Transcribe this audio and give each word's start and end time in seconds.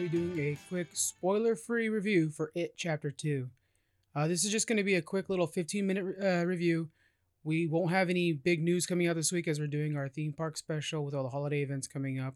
be 0.00 0.08
doing 0.08 0.38
a 0.38 0.58
quick 0.70 0.88
spoiler 0.94 1.54
free 1.54 1.90
review 1.90 2.30
for 2.30 2.52
It 2.54 2.72
Chapter 2.74 3.10
2. 3.10 3.50
Uh, 4.16 4.28
this 4.28 4.46
is 4.46 4.50
just 4.50 4.66
going 4.66 4.78
to 4.78 4.82
be 4.82 4.94
a 4.94 5.02
quick 5.02 5.28
little 5.28 5.46
15 5.46 5.86
minute 5.86 6.16
uh, 6.22 6.46
review. 6.46 6.88
We 7.44 7.66
won't 7.66 7.90
have 7.90 8.08
any 8.08 8.32
big 8.32 8.62
news 8.62 8.86
coming 8.86 9.08
out 9.08 9.16
this 9.16 9.30
week 9.30 9.46
as 9.46 9.60
we're 9.60 9.66
doing 9.66 9.98
our 9.98 10.08
theme 10.08 10.32
park 10.32 10.56
special 10.56 11.04
with 11.04 11.14
all 11.14 11.22
the 11.22 11.28
holiday 11.28 11.60
events 11.60 11.86
coming 11.86 12.18
up. 12.18 12.34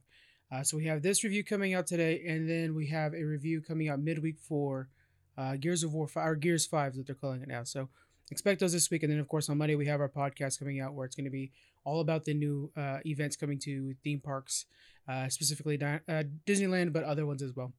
Uh, 0.52 0.62
so 0.62 0.76
we 0.76 0.84
have 0.84 1.00
this 1.00 1.24
review 1.24 1.42
coming 1.42 1.72
out 1.72 1.86
today, 1.86 2.22
and 2.28 2.50
then 2.50 2.74
we 2.74 2.88
have 2.88 3.14
a 3.14 3.24
review 3.24 3.62
coming 3.62 3.88
out 3.88 3.98
midweek 3.98 4.38
for 4.38 4.90
uh, 5.38 5.56
Gears 5.56 5.82
of 5.82 5.94
War 5.94 6.06
5, 6.06 6.26
or 6.26 6.34
Gears 6.36 6.66
5 6.66 6.96
that 6.96 7.06
they're 7.06 7.14
calling 7.14 7.40
it 7.40 7.48
now. 7.48 7.64
So 7.64 7.88
expect 8.30 8.60
those 8.60 8.74
this 8.74 8.90
week. 8.90 9.04
And 9.04 9.10
then, 9.10 9.20
of 9.20 9.28
course, 9.28 9.48
on 9.48 9.56
Monday, 9.56 9.74
we 9.74 9.86
have 9.86 10.00
our 10.00 10.10
podcast 10.10 10.58
coming 10.58 10.80
out 10.80 10.92
where 10.92 11.06
it's 11.06 11.16
going 11.16 11.24
to 11.24 11.30
be 11.30 11.50
all 11.84 12.00
about 12.00 12.26
the 12.26 12.34
new 12.34 12.70
uh, 12.76 12.98
events 13.06 13.36
coming 13.36 13.58
to 13.60 13.94
theme 14.04 14.20
parks, 14.20 14.66
uh, 15.08 15.28
specifically 15.28 15.80
uh, 15.82 16.24
Disneyland, 16.46 16.92
but 16.92 17.04
other 17.04 17.26
ones 17.26 17.42
as 17.42 17.54
well. 17.54 17.72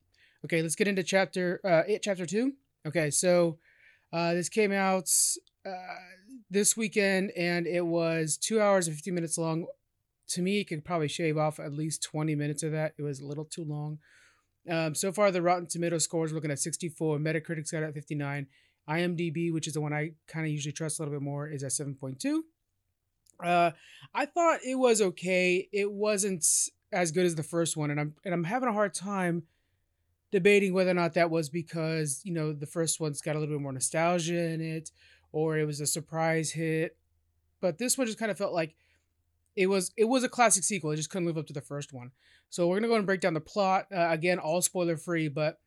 Okay, 0.46 0.62
let's 0.62 0.76
get 0.76 0.88
into 0.88 1.04
chapter 1.04 1.60
uh, 1.64 1.84
it 1.88 2.02
chapter 2.04 2.26
two. 2.26 2.54
Okay, 2.88 3.10
so 3.10 3.58
uh, 4.14 4.34
this 4.34 4.50
came 4.50 4.72
out 4.72 5.10
uh, 5.66 5.72
this 6.50 6.78
weekend, 6.78 7.32
and 7.32 7.66
it 7.66 7.86
was 7.86 8.38
two 8.38 8.62
hours 8.62 8.88
and 8.88 8.96
fifty 8.96 9.12
minutes 9.12 9.38
long. 9.38 9.66
To 10.30 10.42
me, 10.42 10.60
it 10.60 10.66
could 10.66 10.86
probably 10.86 11.08
shave 11.08 11.38
off 11.38 11.60
at 11.60 11.74
least 11.74 12.04
twenty 12.04 12.36
minutes 12.36 12.64
of 12.64 12.72
that. 12.72 12.94
It 12.98 13.04
was 13.04 13.20
a 13.20 13.26
little 13.26 13.46
too 13.46 13.64
long. 13.64 14.00
Um, 14.70 14.96
so 14.96 15.12
far, 15.12 15.32
the 15.32 15.42
Rotten 15.42 15.68
Tomato 15.68 15.98
scores 15.98 16.34
looking 16.34 16.52
at 16.52 16.60
64. 16.60 17.20
Metacritic's 17.20 17.72
got 17.72 17.84
at 17.84 17.94
59. 17.94 18.48
IMDb, 18.90 19.54
which 19.54 19.68
is 19.68 19.74
the 19.74 19.82
one 19.82 19.94
I 19.94 20.12
kind 20.28 20.46
of 20.46 20.52
usually 20.52 20.72
trust 20.72 21.00
a 21.00 21.04
little 21.04 21.14
bit 21.14 21.24
more, 21.24 21.48
is 21.48 21.64
at 21.64 21.72
7.2. 21.72 22.40
Uh, 23.44 23.72
I 24.14 24.26
thought 24.26 24.60
it 24.66 24.76
was 24.76 25.02
okay. 25.02 25.68
It 25.72 25.92
wasn't 25.92 26.46
as 26.96 27.12
good 27.12 27.26
as 27.26 27.36
the 27.36 27.44
first 27.44 27.76
one, 27.78 27.92
and 27.92 28.00
I'm 28.00 28.16
and 28.24 28.34
I'm 28.34 28.46
having 28.46 28.70
a 28.70 28.74
hard 28.74 28.94
time 28.94 29.44
debating 30.32 30.74
whether 30.74 30.92
or 30.92 30.96
not 30.96 31.14
that 31.14 31.30
was 31.30 31.50
because 31.50 32.22
you 32.24 32.34
know 32.34 32.54
the 32.54 32.66
first 32.66 33.00
one's 33.00 33.22
got 33.22 33.36
a 33.36 33.40
little 33.40 33.56
bit 33.56 33.62
more 33.62 33.74
nostalgia 33.74 34.50
in 34.52 34.62
it, 34.62 34.92
or 35.32 35.58
it 35.58 35.66
was 35.66 35.82
a 35.82 35.86
surprise 35.86 36.52
hit. 36.52 36.98
But 37.62 37.78
this 37.78 37.98
one 37.98 38.08
just 38.08 38.20
kind 38.20 38.32
of 38.32 38.38
felt 38.38 38.54
like 38.54 38.76
it 39.56 39.68
was 39.68 39.92
it 39.98 40.06
was 40.06 40.24
a 40.24 40.30
classic 40.30 40.64
sequel. 40.64 40.92
It 40.92 40.98
just 40.98 41.10
couldn't 41.10 41.28
live 41.28 41.38
up 41.38 41.48
to 41.48 41.54
the 41.54 41.62
first 41.62 41.94
one. 41.94 42.12
So 42.50 42.68
we're 42.68 42.78
gonna 42.78 42.88
go 42.88 42.96
and 42.96 43.06
break 43.06 43.22
down 43.22 43.34
the 43.34 43.42
plot 43.42 43.88
uh, 43.94 44.08
again, 44.10 44.40
all 44.40 44.62
spoiler 44.62 44.98
free, 44.98 45.28
but 45.28 45.60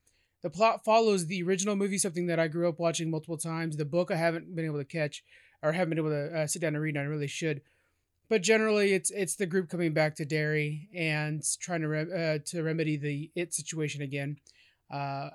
the 0.43 0.51
plot 0.51 0.85
follows 0.85 1.27
the 1.27 1.43
original 1.43 1.77
movie, 1.77 1.99
something 1.99 2.29
that 2.29 2.39
I 2.39 2.49
grew 2.49 2.69
up 2.69 2.79
watching 2.79 3.11
multiple 3.11 3.37
times. 3.37 3.77
The 3.77 3.85
book 3.85 4.11
I 4.11 4.17
haven't 4.17 4.55
been 4.55 4.65
able 4.65 4.79
to 4.79 4.85
catch 4.85 5.25
or 5.63 5.73
haven't 5.73 5.91
been 5.91 5.99
able 5.99 6.11
to 6.11 6.41
uh, 6.41 6.47
sit 6.47 6.63
down 6.63 6.75
and 6.75 6.83
read. 6.83 6.95
And 6.97 7.05
I 7.05 7.09
really 7.09 7.27
should. 7.27 7.61
But 8.29 8.43
generally, 8.43 8.93
it's 8.93 9.11
it's 9.11 9.37
the 9.37 9.47
group 9.47 9.71
coming 9.71 9.95
back 9.95 10.15
to 10.17 10.25
Derry 10.25 10.89
and 10.95 11.43
trying 11.61 11.81
to 11.81 11.89
re- 11.89 12.35
uh, 12.35 12.39
to 12.47 12.63
remedy 12.63 12.97
the 12.97 13.31
it 13.35 13.55
situation 13.55 14.03
again. 14.03 14.37
Uh, 14.91 15.31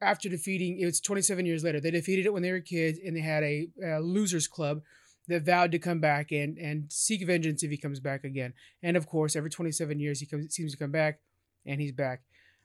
after 0.00 0.28
defeating, 0.28 0.80
it 0.80 0.84
was 0.84 1.00
27 1.00 1.46
years 1.46 1.62
later. 1.62 1.80
They 1.80 1.92
defeated 1.92 2.26
it 2.26 2.32
when 2.32 2.42
they 2.42 2.50
were 2.50 2.60
kids, 2.60 2.98
and 3.04 3.16
they 3.16 3.20
had 3.20 3.44
a, 3.44 3.68
a 3.84 4.00
losers 4.00 4.48
club 4.48 4.82
that 5.28 5.44
vowed 5.44 5.70
to 5.72 5.78
come 5.78 6.00
back 6.00 6.32
and 6.32 6.58
and 6.58 6.90
seek 6.90 7.24
vengeance 7.24 7.62
if 7.62 7.70
he 7.70 7.76
comes 7.76 8.00
back 8.00 8.24
again. 8.24 8.52
And 8.82 8.96
of 8.96 9.06
course, 9.06 9.36
every 9.36 9.50
27 9.50 10.00
years 10.00 10.18
he 10.18 10.26
comes 10.26 10.52
seems 10.52 10.72
to 10.72 10.78
come 10.78 10.90
back, 10.90 11.20
and 11.64 11.80
he's 11.80 11.92
back. 11.92 12.22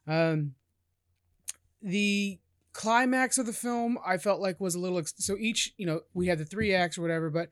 Um, 0.08 0.56
the 1.82 2.40
climax 2.74 3.38
of 3.38 3.46
the 3.46 3.54
film 3.54 3.98
I 4.06 4.18
felt 4.18 4.42
like 4.42 4.60
was 4.60 4.76
a 4.76 4.80
little 4.80 4.98
ex- 4.98 5.14
so 5.18 5.36
each 5.40 5.74
you 5.78 5.86
know 5.86 6.02
we 6.14 6.28
had 6.28 6.40
the 6.40 6.46
three 6.46 6.74
acts 6.74 6.98
or 6.98 7.02
whatever, 7.02 7.30
but 7.30 7.50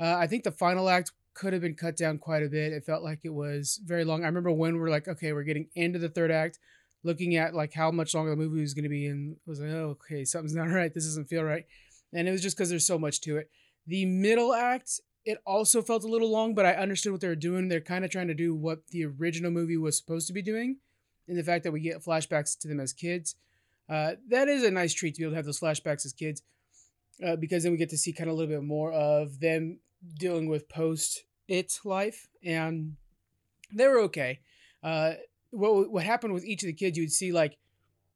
uh, 0.00 0.16
I 0.16 0.26
think 0.26 0.44
the 0.44 0.50
final 0.50 0.88
act 0.88 1.12
could 1.38 1.52
have 1.52 1.62
been 1.62 1.74
cut 1.74 1.96
down 1.96 2.18
quite 2.18 2.42
a 2.42 2.48
bit. 2.48 2.72
It 2.72 2.84
felt 2.84 3.04
like 3.04 3.20
it 3.22 3.32
was 3.32 3.80
very 3.84 4.04
long. 4.04 4.24
I 4.24 4.26
remember 4.26 4.50
when 4.50 4.74
we 4.74 4.82
are 4.82 4.90
like, 4.90 5.06
okay, 5.06 5.32
we're 5.32 5.44
getting 5.44 5.68
into 5.76 6.00
the 6.00 6.08
third 6.08 6.32
act, 6.32 6.58
looking 7.04 7.36
at 7.36 7.54
like 7.54 7.72
how 7.72 7.92
much 7.92 8.12
longer 8.12 8.30
the 8.30 8.36
movie 8.36 8.60
was 8.60 8.74
going 8.74 8.82
to 8.82 8.88
be, 8.88 9.06
and 9.06 9.36
I 9.46 9.50
was 9.50 9.60
like, 9.60 9.70
oh, 9.70 9.96
okay, 10.00 10.24
something's 10.24 10.54
not 10.56 10.68
right. 10.68 10.92
This 10.92 11.04
doesn't 11.04 11.28
feel 11.28 11.44
right, 11.44 11.64
and 12.12 12.26
it 12.26 12.32
was 12.32 12.42
just 12.42 12.56
because 12.56 12.70
there's 12.70 12.86
so 12.86 12.98
much 12.98 13.20
to 13.22 13.36
it. 13.36 13.50
The 13.86 14.04
middle 14.04 14.52
act, 14.52 15.00
it 15.24 15.38
also 15.46 15.80
felt 15.80 16.02
a 16.02 16.08
little 16.08 16.30
long, 16.30 16.54
but 16.54 16.66
I 16.66 16.72
understood 16.72 17.12
what 17.12 17.20
they 17.20 17.28
were 17.28 17.36
doing. 17.36 17.68
They're 17.68 17.80
kind 17.80 18.04
of 18.04 18.10
trying 18.10 18.28
to 18.28 18.34
do 18.34 18.52
what 18.54 18.88
the 18.88 19.04
original 19.04 19.52
movie 19.52 19.76
was 19.76 19.96
supposed 19.96 20.26
to 20.26 20.32
be 20.32 20.42
doing, 20.42 20.78
in 21.28 21.36
the 21.36 21.44
fact 21.44 21.62
that 21.62 21.72
we 21.72 21.80
get 21.80 22.04
flashbacks 22.04 22.58
to 22.58 22.68
them 22.68 22.80
as 22.80 22.92
kids. 22.92 23.36
Uh, 23.88 24.14
that 24.28 24.48
is 24.48 24.64
a 24.64 24.70
nice 24.72 24.92
treat 24.92 25.14
to 25.14 25.20
be 25.20 25.24
able 25.24 25.32
to 25.32 25.36
have 25.36 25.46
those 25.46 25.60
flashbacks 25.60 26.04
as 26.04 26.12
kids, 26.12 26.42
uh, 27.24 27.36
because 27.36 27.62
then 27.62 27.70
we 27.70 27.78
get 27.78 27.90
to 27.90 27.98
see 27.98 28.12
kind 28.12 28.28
of 28.28 28.34
a 28.34 28.36
little 28.36 28.52
bit 28.52 28.64
more 28.64 28.92
of 28.92 29.38
them 29.38 29.78
dealing 30.18 30.48
with 30.48 30.68
post 30.68 31.24
it 31.48 31.78
life, 31.84 32.28
and 32.44 32.96
they 33.72 33.88
were 33.88 34.00
okay. 34.00 34.40
Uh, 34.82 35.14
what 35.50 35.90
what 35.90 36.04
happened 36.04 36.34
with 36.34 36.44
each 36.44 36.62
of 36.62 36.66
the 36.66 36.72
kids, 36.72 36.96
you 36.96 37.04
would 37.04 37.12
see 37.12 37.32
like 37.32 37.56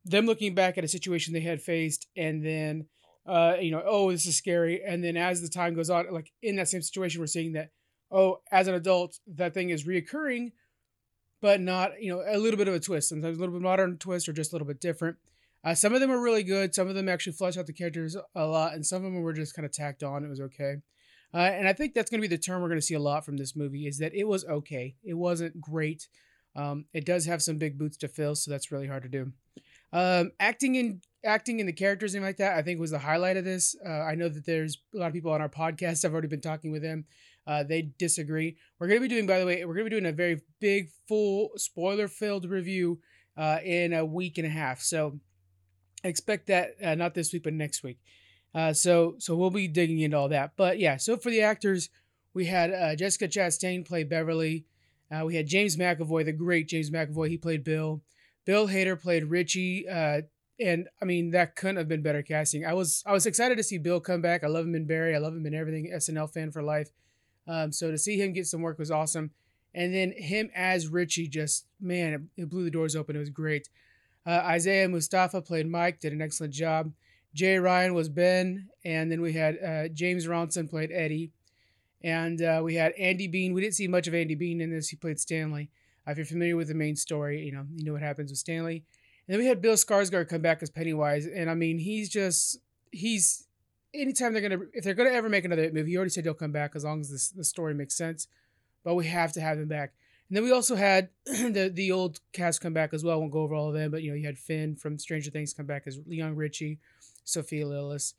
them 0.05 0.27
looking 0.27 0.55
back 0.55 0.79
at 0.79 0.85
a 0.85 0.89
situation 0.89 1.33
they 1.33 1.41
had 1.41 1.63
faced, 1.63 2.07
and 2.17 2.45
then 2.45 2.87
uh, 3.27 3.55
you 3.61 3.71
know, 3.71 3.83
oh, 3.85 4.11
this 4.11 4.27
is 4.27 4.37
scary, 4.37 4.83
and 4.85 5.03
then 5.03 5.17
as 5.17 5.41
the 5.41 5.49
time 5.49 5.75
goes 5.75 5.91
on, 5.91 6.11
like 6.11 6.33
in 6.43 6.57
that 6.57 6.69
same 6.69 6.83
situation, 6.83 7.21
we're 7.21 7.27
seeing 7.27 7.53
that 7.53 7.71
oh, 8.11 8.41
as 8.53 8.69
an 8.69 8.75
adult, 8.75 9.19
that 9.27 9.55
thing 9.55 9.71
is 9.71 9.85
reoccurring, 9.85 10.53
but 11.41 11.61
not 11.61 12.01
you 12.01 12.13
know 12.13 12.23
a 12.27 12.39
little 12.39 12.59
bit 12.59 12.69
of 12.69 12.75
a 12.75 12.81
twist, 12.81 13.09
sometimes 13.09 13.37
a 13.37 13.41
little 13.41 13.55
bit 13.55 13.63
modern 13.63 13.99
twist, 13.99 14.29
or 14.29 14.33
just 14.33 14.53
a 14.53 14.55
little 14.55 14.69
bit 14.69 14.81
different. 14.81 15.17
Uh, 15.65 15.75
some 15.75 15.95
of 15.95 16.01
them 16.01 16.11
are 16.11 16.21
really 16.21 16.43
good. 16.43 16.75
Some 16.75 16.89
of 16.89 16.95
them 16.95 17.09
actually 17.09 17.35
flesh 17.35 17.57
out 17.57 17.67
the 17.67 17.73
characters 17.73 18.17
a 18.35 18.47
lot, 18.47 18.75
and 18.75 18.85
some 18.85 19.05
of 19.05 19.13
them 19.13 19.23
were 19.23 19.33
just 19.33 19.55
kind 19.55 19.65
of 19.65 19.73
tacked 19.73 20.03
on. 20.03 20.25
It 20.25 20.29
was 20.29 20.41
okay. 20.41 20.77
Uh, 21.35 21.39
and 21.39 21.67
I 21.67 21.73
think 21.73 21.95
that's 21.95 22.11
going 22.11 22.21
to 22.21 22.29
be 22.29 22.35
the 22.35 22.41
term 22.41 22.61
we're 22.61 22.69
going 22.69 22.81
to 22.81 22.87
see 22.87 22.95
a 22.95 23.01
lot 23.01 23.25
from 23.25 23.37
this 23.37 23.57
movie 23.57 23.87
is 23.87 23.99
that 23.99 24.15
it 24.15 24.25
was 24.25 24.45
okay. 24.45 24.97
It 25.03 25.15
wasn't 25.15 25.61
great. 25.61 26.09
Um, 26.55 26.85
it 26.93 27.07
does 27.07 27.25
have 27.25 27.43
some 27.43 27.57
big 27.57 27.79
boots 27.79 27.97
to 27.99 28.09
fill, 28.09 28.35
so 28.35 28.51
that's 28.51 28.71
really 28.71 28.87
hard 28.87 29.05
to 29.05 29.09
do. 29.09 29.33
Um, 29.95 30.33
acting 30.41 30.75
in 30.75 31.01
acting 31.25 31.61
in 31.61 31.67
the 31.67 31.73
characters 31.73 32.15
and 32.15 32.25
like 32.25 32.39
that, 32.39 32.57
I 32.57 32.63
think 32.63 32.81
was 32.81 32.91
the 32.91 32.99
highlight 32.99 33.37
of 33.37 33.45
this. 33.45 33.77
Uh, 33.87 33.91
I 33.91 34.15
know 34.15 34.29
that 34.29 34.45
there's 34.45 34.79
a 34.95 34.99
lot 34.99 35.07
of 35.07 35.13
people 35.13 35.33
on 35.33 35.41
our 35.41 35.49
podcast. 35.49 36.05
I've 36.05 36.13
already 36.13 36.29
been 36.29 36.41
talking 36.41 36.73
with 36.73 36.83
them. 36.83 37.05
Uh, 37.47 37.63
they 37.63 37.91
disagree. 37.99 38.57
We're 38.79 38.89
going 38.89 39.01
to 39.01 39.09
be 39.09 39.15
doing, 39.15 39.27
by 39.27 39.39
the 39.39 39.47
way, 39.47 39.65
we're 39.65 39.75
going 39.75 39.87
to 39.87 39.91
be 39.91 40.01
doing 40.01 40.13
a 40.13 40.17
very 40.17 40.41
big, 40.61 40.91
full, 41.09 41.51
spoiler-filled 41.57 42.45
review 42.45 43.01
uh, 43.37 43.59
in 43.65 43.93
a 43.93 44.05
week 44.05 44.39
and 44.39 44.47
a 44.47 44.51
half. 44.51 44.81
So 44.81 45.19
expect 46.05 46.47
that 46.49 46.75
uh, 46.83 46.95
not 46.95 47.15
this 47.15 47.33
week 47.33 47.45
but 47.45 47.53
next 47.53 47.83
week. 47.83 47.99
Uh, 48.55 48.73
so 48.73 49.15
so 49.19 49.35
we'll 49.35 49.51
be 49.51 49.69
digging 49.69 50.01
into 50.01 50.17
all 50.17 50.29
that. 50.29 50.53
But 50.57 50.79
yeah, 50.79 50.97
so 50.97 51.17
for 51.17 51.31
the 51.31 51.43
actors, 51.43 51.89
we 52.35 52.47
had 52.47 52.73
uh, 52.73 52.97
Jessica 52.97 53.29
Chastain 53.29 53.87
play 53.87 54.05
Beverly. 54.05 54.65
Uh, 55.11 55.25
we 55.25 55.37
had 55.37 55.47
James 55.47 55.77
McAvoy, 55.77 56.25
the 56.25 56.33
great 56.33 56.69
James 56.69 56.91
McAvoy. 56.91 57.29
He 57.29 57.37
played 57.37 57.65
Bill. 57.65 58.03
Bill 58.45 58.69
Hader 58.69 59.01
played 59.01 59.25
Richie. 59.25 59.87
Uh, 59.89 60.23
and 60.61 60.89
I 61.01 61.05
mean 61.05 61.31
that 61.31 61.57
couldn't 61.57 61.77
have 61.77 61.89
been 61.89 62.03
better 62.03 62.23
casting. 62.23 62.65
I 62.65 62.75
was 62.75 63.03
I 63.07 63.13
was 63.13 63.27
excited 63.27 63.57
to 63.57 63.63
see 63.63 63.79
Bill 63.79 64.01
come 64.01 64.21
back. 64.21 64.45
I 64.45 64.49
love 64.49 64.67
him 64.67 64.75
in 64.75 64.87
Barry. 64.87 65.15
I 65.15 65.19
love 65.19 65.35
him 65.35 65.47
in 65.47 65.55
everything. 65.55 65.91
SNL 65.95 66.33
fan 66.33 66.51
for 66.51 66.63
life. 66.63 66.91
Um, 67.47 67.73
so 67.73 67.91
to 67.91 67.99
see 67.99 68.17
him 68.17 68.33
get 68.33 68.47
some 68.47 68.63
work 68.63 68.79
was 68.79 68.91
awesome. 68.91 69.31
And 69.75 69.95
then 69.95 70.13
him 70.13 70.51
as 70.55 70.89
Richie, 70.89 71.29
just 71.29 71.67
man, 71.81 72.31
it, 72.37 72.43
it 72.43 72.51
blew 72.51 72.65
the 72.65 72.71
doors 72.71 72.95
open. 72.95 73.17
It 73.17 73.21
was 73.21 73.31
great. 73.31 73.69
Uh, 74.25 74.43
Isaiah 74.45 74.89
Mustafa 74.89 75.41
played 75.41 75.69
Mike, 75.69 75.99
did 75.99 76.13
an 76.13 76.23
excellent 76.23 76.53
job. 76.53 76.93
Jay 77.35 77.59
Ryan 77.59 77.95
was 77.95 78.09
Ben, 78.09 78.69
and 78.85 79.11
then 79.11 79.21
we 79.21 79.33
had 79.33 79.59
uh, 79.63 79.89
James 79.89 80.29
Ransone 80.29 80.69
played 80.69 80.91
Eddie, 80.93 81.31
and 82.03 82.43
uh, 82.43 82.61
we 82.63 82.75
had 82.75 82.93
Andy 82.93 83.27
Bean. 83.27 83.55
We 83.55 83.61
didn't 83.61 83.75
see 83.75 83.89
much 83.89 84.07
of 84.07 84.15
Andy 84.15 84.35
Bean 84.35 84.61
in 84.61 84.71
this. 84.71 84.89
He 84.89 84.97
played 84.97 85.19
Stanley. 85.19 85.71
if 86.07 86.17
you're 86.17 86.27
familiar 86.27 86.57
with 86.57 86.69
the 86.69 86.75
main 86.75 86.97
story, 86.97 87.43
you 87.43 87.53
know 87.53 87.65
you 87.75 87.85
know 87.85 87.93
what 87.93 88.03
happens 88.03 88.31
with 88.31 88.39
Stanley. 88.39 88.85
And 89.27 89.35
then 89.35 89.39
we 89.39 89.47
had 89.47 89.63
Bill 89.63 89.75
Skarsgård 89.75 90.29
come 90.29 90.43
back 90.43 90.63
as 90.63 90.71
Pennywise, 90.71 91.27
and 91.27 91.49
I 91.49 91.55
mean 91.55 91.79
he's 91.79 92.09
just 92.09 92.59
he's 92.91 93.47
anytime 93.95 94.33
they're 94.33 94.43
gonna 94.43 94.65
if 94.73 94.85
they're 94.85 94.95
gonna 94.95 95.11
ever 95.11 95.29
make 95.29 95.45
another 95.45 95.71
movie, 95.73 95.91
he 95.91 95.97
already 95.97 96.11
said 96.11 96.25
he'll 96.25 96.35
come 96.35 96.53
back 96.53 96.73
as 96.75 96.85
long 96.85 97.01
as 97.01 97.11
this, 97.11 97.29
the 97.31 97.45
story 97.45 97.75
makes 97.75 97.95
sense. 97.95 98.29
But 98.85 98.95
we 98.95 99.07
have 99.07 99.33
to 99.33 99.41
have 99.41 99.59
him 99.59 99.69
back. 99.69 99.93
And 100.29 100.37
then 100.37 100.45
we 100.45 100.53
also 100.53 100.77
had 100.77 101.11
the 101.27 101.71
the 101.73 101.93
old 101.93 102.21
cast 102.33 102.61
come 102.61 102.73
back 102.73 102.95
as 102.95 103.05
well. 103.05 103.15
I 103.15 103.19
won't 103.19 103.33
go 103.33 103.41
over 103.41 103.55
all 103.55 103.69
of 103.69 103.75
them, 103.75 103.91
but 103.91 104.03
you 104.03 104.11
know, 104.11 104.17
you 104.17 104.27
had 104.27 104.39
Finn 104.39 104.77
from 104.77 104.99
Stranger 104.99 105.31
Things 105.31 105.53
come 105.53 105.67
back 105.67 105.83
as 105.87 105.99
young 106.07 106.35
Richie, 106.35 106.79
Sophia 107.25 107.65
Lillis 107.65 108.15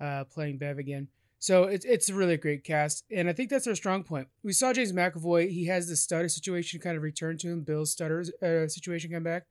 uh, 0.00 0.24
playing 0.24 0.58
Bev 0.58 0.78
again. 0.78 1.08
So 1.40 1.64
it's 1.64 1.84
it's 1.84 2.08
a 2.08 2.14
really 2.14 2.36
great 2.36 2.64
cast, 2.64 3.04
and 3.14 3.28
I 3.28 3.32
think 3.32 3.48
that's 3.48 3.66
our 3.68 3.76
strong 3.76 4.02
point. 4.02 4.26
We 4.42 4.52
saw 4.52 4.72
James 4.72 4.92
McAvoy; 4.92 5.50
he 5.50 5.66
has 5.66 5.88
the 5.88 5.94
stutter 5.94 6.28
situation 6.28 6.80
kind 6.80 6.96
of 6.96 7.02
return 7.02 7.38
to 7.38 7.48
him. 7.48 7.62
Bill's 7.62 7.92
stutter 7.92 8.24
uh, 8.42 8.66
situation 8.66 9.12
come 9.12 9.22
back, 9.22 9.46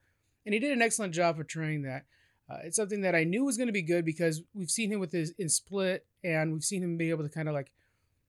and 0.45 0.53
he 0.53 0.59
did 0.59 0.73
an 0.73 0.81
excellent 0.81 1.13
job 1.13 1.35
portraying 1.35 1.83
that. 1.83 2.03
Uh, 2.49 2.57
it's 2.63 2.75
something 2.75 3.01
that 3.01 3.15
I 3.15 3.23
knew 3.23 3.45
was 3.45 3.57
going 3.57 3.67
to 3.67 3.73
be 3.73 3.81
good 3.81 4.03
because 4.03 4.41
we've 4.53 4.69
seen 4.69 4.91
him 4.91 4.99
with 4.99 5.13
his 5.13 5.33
in 5.37 5.47
Split, 5.47 6.05
and 6.25 6.51
we've 6.51 6.63
seen 6.63 6.83
him 6.83 6.97
be 6.97 7.09
able 7.09 7.23
to 7.23 7.29
kind 7.29 7.47
of 7.47 7.53
like 7.53 7.71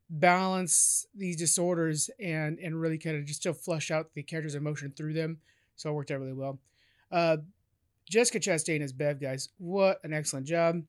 balance 0.09 1.07
these 1.15 1.37
disorders 1.37 2.11
and 2.21 2.59
and 2.61 2.81
really 2.81 2.97
kind 2.97 3.17
of 3.17 3.25
just 3.25 3.41
still 3.41 3.53
flush 3.53 3.91
out 3.91 4.15
the 4.15 4.23
character's 4.23 4.55
emotion 4.55 4.93
through 4.97 5.15
them. 5.15 5.39
So 5.75 5.91
it 5.91 5.95
worked 5.95 6.13
out 6.13 6.21
really 6.21 6.33
well. 6.33 6.61
Uh, 7.11 7.39
Jessica 8.09 8.41
Chastain 8.41 8.81
as 8.81 8.93
Bev, 8.93 9.21
guys, 9.21 9.51
what 9.59 9.99
an 10.05 10.13
excellent 10.13 10.47
job. 10.47 10.83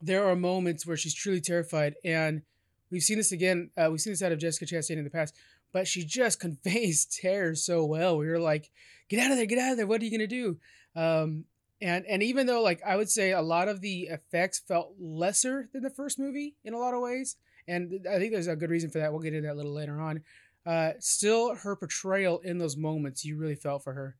There 0.00 0.28
are 0.28 0.36
moments 0.36 0.86
where 0.86 0.96
she's 0.96 1.14
truly 1.14 1.40
terrified, 1.40 1.94
and 2.04 2.42
we've 2.90 3.02
seen 3.02 3.16
this 3.16 3.32
again. 3.32 3.70
Uh, 3.76 3.88
we've 3.90 4.00
seen 4.00 4.12
this 4.12 4.22
out 4.22 4.32
of 4.32 4.38
Jessica 4.38 4.66
Chastain 4.66 4.98
in 4.98 5.04
the 5.04 5.10
past, 5.10 5.34
but 5.72 5.88
she 5.88 6.04
just 6.04 6.40
conveys 6.40 7.06
terror 7.06 7.54
so 7.54 7.84
well. 7.84 8.18
We 8.18 8.28
were 8.28 8.38
like, 8.38 8.70
"Get 9.08 9.20
out 9.20 9.30
of 9.30 9.36
there! 9.38 9.46
Get 9.46 9.58
out 9.58 9.72
of 9.72 9.76
there! 9.76 9.86
What 9.86 10.00
are 10.00 10.04
you 10.04 10.10
gonna 10.10 10.26
do?" 10.26 10.58
Um, 10.94 11.44
and 11.80 12.04
and 12.06 12.22
even 12.22 12.46
though 12.46 12.62
like 12.62 12.80
I 12.84 12.96
would 12.96 13.10
say 13.10 13.32
a 13.32 13.42
lot 13.42 13.68
of 13.68 13.80
the 13.80 14.02
effects 14.04 14.60
felt 14.60 14.94
lesser 14.98 15.68
than 15.72 15.82
the 15.82 15.90
first 15.90 16.18
movie 16.18 16.54
in 16.64 16.74
a 16.74 16.78
lot 16.78 16.94
of 16.94 17.00
ways, 17.00 17.36
and 17.66 18.06
I 18.08 18.18
think 18.18 18.32
there's 18.32 18.46
a 18.46 18.56
good 18.56 18.70
reason 18.70 18.90
for 18.90 18.98
that. 18.98 19.12
We'll 19.12 19.22
get 19.22 19.34
into 19.34 19.48
that 19.48 19.54
a 19.54 19.56
little 19.56 19.74
later 19.74 20.00
on. 20.00 20.22
Uh, 20.64 20.92
still, 20.98 21.54
her 21.54 21.76
portrayal 21.76 22.40
in 22.40 22.58
those 22.58 22.76
moments, 22.76 23.24
you 23.24 23.36
really 23.36 23.54
felt 23.54 23.84
for 23.84 23.92
her. 23.92 24.16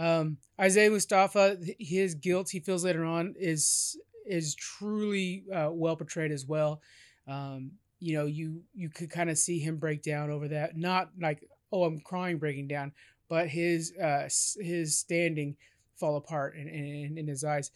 Um, 0.00 0.38
Isaiah 0.58 0.90
Mustafa, 0.90 1.58
his 1.78 2.14
guilt 2.14 2.48
he 2.48 2.60
feels 2.60 2.84
later 2.84 3.04
on 3.04 3.34
is 3.38 3.98
is 4.26 4.54
truly 4.54 5.44
uh, 5.54 5.68
well 5.70 5.96
portrayed 5.96 6.32
as 6.32 6.46
well. 6.46 6.80
Um, 7.28 7.72
you 7.98 8.14
know, 8.14 8.24
you 8.24 8.62
you 8.74 8.88
could 8.88 9.10
kind 9.10 9.28
of 9.28 9.36
see 9.36 9.58
him 9.58 9.76
break 9.76 10.02
down 10.02 10.30
over 10.30 10.48
that. 10.48 10.74
Not 10.74 11.10
like 11.20 11.44
oh, 11.70 11.84
I'm 11.84 12.00
crying, 12.00 12.38
breaking 12.38 12.68
down, 12.68 12.92
but 13.28 13.48
his 13.48 13.92
uh, 14.02 14.28
his 14.58 14.98
standing 14.98 15.56
fall 15.96 16.16
apart 16.16 16.56
in, 16.56 16.66
in, 16.66 17.18
in 17.18 17.26
his 17.26 17.44
eyes. 17.44 17.70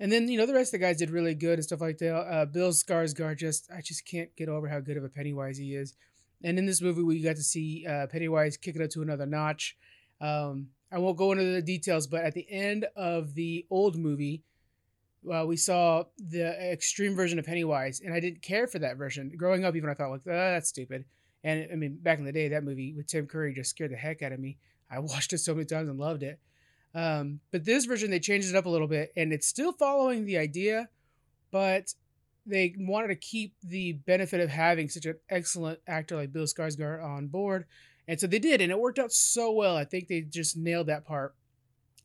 And 0.00 0.10
then 0.10 0.26
you 0.26 0.38
know 0.38 0.46
the 0.46 0.54
rest 0.54 0.74
of 0.74 0.80
the 0.80 0.86
guys 0.86 0.98
did 0.98 1.10
really 1.10 1.36
good 1.36 1.54
and 1.54 1.64
stuff 1.64 1.80
like 1.80 1.98
that. 1.98 2.12
Uh, 2.12 2.44
Bill 2.44 2.70
Skarsgård 2.70 3.38
just 3.38 3.70
I 3.70 3.82
just 3.82 4.04
can't 4.04 4.34
get 4.34 4.48
over 4.48 4.68
how 4.68 4.80
good 4.80 4.96
of 4.96 5.04
a 5.04 5.08
Pennywise 5.08 5.58
he 5.58 5.76
is. 5.76 5.94
And 6.42 6.58
in 6.58 6.66
this 6.66 6.82
movie, 6.82 7.02
we 7.02 7.22
got 7.22 7.36
to 7.36 7.42
see 7.42 7.86
uh, 7.88 8.08
Pennywise 8.08 8.56
kick 8.56 8.74
it 8.74 8.82
up 8.82 8.90
to 8.90 9.02
another 9.02 9.26
notch. 9.26 9.76
Um, 10.20 10.70
I 10.92 10.98
won't 10.98 11.16
go 11.16 11.32
into 11.32 11.44
the 11.44 11.62
details, 11.62 12.06
but 12.06 12.22
at 12.22 12.34
the 12.34 12.46
end 12.50 12.86
of 12.96 13.34
the 13.34 13.66
old 13.70 13.96
movie, 13.96 14.42
well, 15.22 15.46
we 15.46 15.56
saw 15.56 16.04
the 16.18 16.72
extreme 16.72 17.14
version 17.14 17.38
of 17.38 17.46
Pennywise, 17.46 18.00
and 18.04 18.12
I 18.12 18.20
didn't 18.20 18.42
care 18.42 18.66
for 18.66 18.78
that 18.80 18.96
version. 18.96 19.32
Growing 19.36 19.64
up, 19.64 19.76
even 19.76 19.88
I 19.88 19.94
thought 19.94 20.10
like, 20.10 20.20
oh, 20.26 20.30
that's 20.30 20.68
stupid. 20.68 21.04
And 21.44 21.68
I 21.72 21.76
mean, 21.76 21.98
back 22.00 22.18
in 22.18 22.24
the 22.24 22.32
day, 22.32 22.48
that 22.48 22.64
movie 22.64 22.92
with 22.92 23.06
Tim 23.06 23.26
Curry 23.26 23.54
just 23.54 23.70
scared 23.70 23.92
the 23.92 23.96
heck 23.96 24.22
out 24.22 24.32
of 24.32 24.40
me. 24.40 24.58
I 24.90 24.98
watched 25.00 25.32
it 25.32 25.38
so 25.38 25.54
many 25.54 25.64
times 25.64 25.88
and 25.88 25.98
loved 25.98 26.22
it. 26.22 26.38
Um, 26.94 27.40
but 27.50 27.64
this 27.64 27.86
version, 27.86 28.10
they 28.10 28.20
changed 28.20 28.50
it 28.50 28.56
up 28.56 28.66
a 28.66 28.70
little 28.70 28.88
bit, 28.88 29.12
and 29.16 29.32
it's 29.32 29.46
still 29.46 29.72
following 29.72 30.26
the 30.26 30.36
idea, 30.36 30.88
but 31.50 31.94
they 32.44 32.74
wanted 32.76 33.08
to 33.08 33.16
keep 33.16 33.54
the 33.62 33.92
benefit 33.92 34.40
of 34.40 34.50
having 34.50 34.88
such 34.88 35.06
an 35.06 35.16
excellent 35.30 35.78
actor 35.86 36.16
like 36.16 36.32
Bill 36.32 36.44
Skarsgård 36.44 37.02
on 37.02 37.28
board, 37.28 37.64
and 38.08 38.18
so 38.18 38.26
they 38.26 38.38
did, 38.38 38.60
and 38.60 38.70
it 38.70 38.78
worked 38.78 38.98
out 38.98 39.12
so 39.12 39.52
well. 39.52 39.76
I 39.76 39.84
think 39.84 40.08
they 40.08 40.22
just 40.22 40.56
nailed 40.56 40.88
that 40.88 41.04
part. 41.04 41.34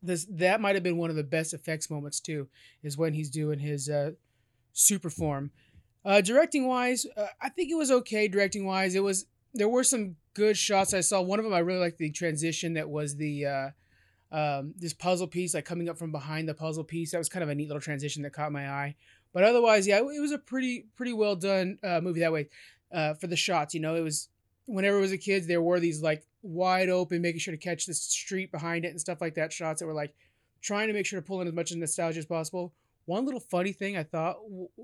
This 0.02 0.26
that 0.30 0.62
might 0.62 0.76
have 0.76 0.84
been 0.84 0.98
one 0.98 1.10
of 1.10 1.16
the 1.16 1.24
best 1.24 1.54
effects 1.54 1.90
moments 1.90 2.20
too, 2.20 2.48
is 2.84 2.98
when 2.98 3.14
he's 3.14 3.30
doing 3.30 3.60
his 3.60 3.90
uh, 3.90 4.12
super 4.74 5.10
form. 5.10 5.52
Uh, 6.06 6.22
directing 6.22 6.68
wise, 6.68 7.06
uh, 7.18 7.28
I 7.42 7.50
think 7.50 7.72
it 7.72 7.76
was 7.76 7.92
okay. 7.92 8.28
Directing 8.28 8.66
wise, 8.66 8.96
it 8.96 9.04
was 9.04 9.26
there 9.54 9.70
were 9.70 9.84
some 9.84 10.16
good 10.34 10.56
shots. 10.56 10.94
I 10.94 11.02
saw 11.02 11.22
one 11.22 11.40
of 11.40 11.46
them. 11.46 11.54
I 11.54 11.60
really 11.60 11.80
liked 11.80 11.98
the 11.98 12.12
transition 12.12 12.74
that 12.76 12.90
was 12.90 13.16
the 13.16 13.46
uh, 13.46 13.70
um, 14.32 14.74
this 14.78 14.94
puzzle 14.94 15.28
piece, 15.28 15.54
like 15.54 15.66
coming 15.66 15.90
up 15.90 15.98
from 15.98 16.12
behind 16.12 16.48
the 16.48 16.54
puzzle 16.54 16.84
piece. 16.84 17.12
That 17.12 17.18
was 17.18 17.30
kind 17.30 17.44
of 17.44 17.50
a 17.50 17.56
neat 17.56 17.68
little 17.68 17.82
transition 17.82 18.24
that 18.24 18.34
caught 18.34 18.52
my 18.52 18.70
eye. 18.70 18.96
But 19.34 19.44
otherwise, 19.44 19.88
yeah, 19.88 19.98
it 19.98 20.22
was 20.22 20.32
a 20.32 20.38
pretty 20.38 20.86
pretty 20.96 21.14
well 21.14 21.36
done 21.36 21.80
uh, 21.84 22.02
movie 22.02 22.22
that 22.22 22.32
way. 22.32 22.50
Uh, 22.92 23.14
for 23.16 23.28
the 23.28 23.36
shots, 23.36 23.74
you 23.74 23.82
know, 23.82 23.96
it 23.96 24.02
was 24.02 24.30
whenever 24.68 24.98
it 24.98 25.02
was 25.02 25.12
a 25.12 25.18
kid, 25.18 25.48
there 25.48 25.62
were 25.62 25.80
these 25.80 26.02
like 26.02 26.24
wide 26.44 26.90
open, 26.90 27.22
making 27.22 27.40
sure 27.40 27.54
to 27.54 27.58
catch 27.58 27.86
the 27.86 27.94
street 27.94 28.52
behind 28.52 28.86
it 28.86 28.90
and 28.90 29.02
stuff 29.02 29.20
like 29.20 29.36
that. 29.36 29.52
Shots 29.52 29.80
that 29.80 29.88
were 29.88 29.94
like 29.94 30.14
trying 30.62 30.88
to 30.88 30.94
make 30.94 31.06
sure 31.06 31.20
to 31.20 31.26
pull 31.26 31.42
in 31.42 31.48
as 31.48 31.54
much 31.54 31.74
nostalgia 31.74 32.20
as 32.20 32.26
possible. 32.26 32.74
One 33.06 33.26
little 33.26 33.40
funny 33.40 33.72
thing 33.72 33.98
I 33.98 34.04
thought 34.04 34.38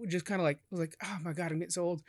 just 0.08 0.26
kind 0.26 0.40
of 0.40 0.46
like 0.46 0.60
was 0.72 0.80
like, 0.80 0.96
oh 1.04 1.18
my 1.22 1.34
god, 1.34 1.52
I'm 1.52 1.60
getting 1.60 1.70
so 1.70 1.84
old. 1.84 2.02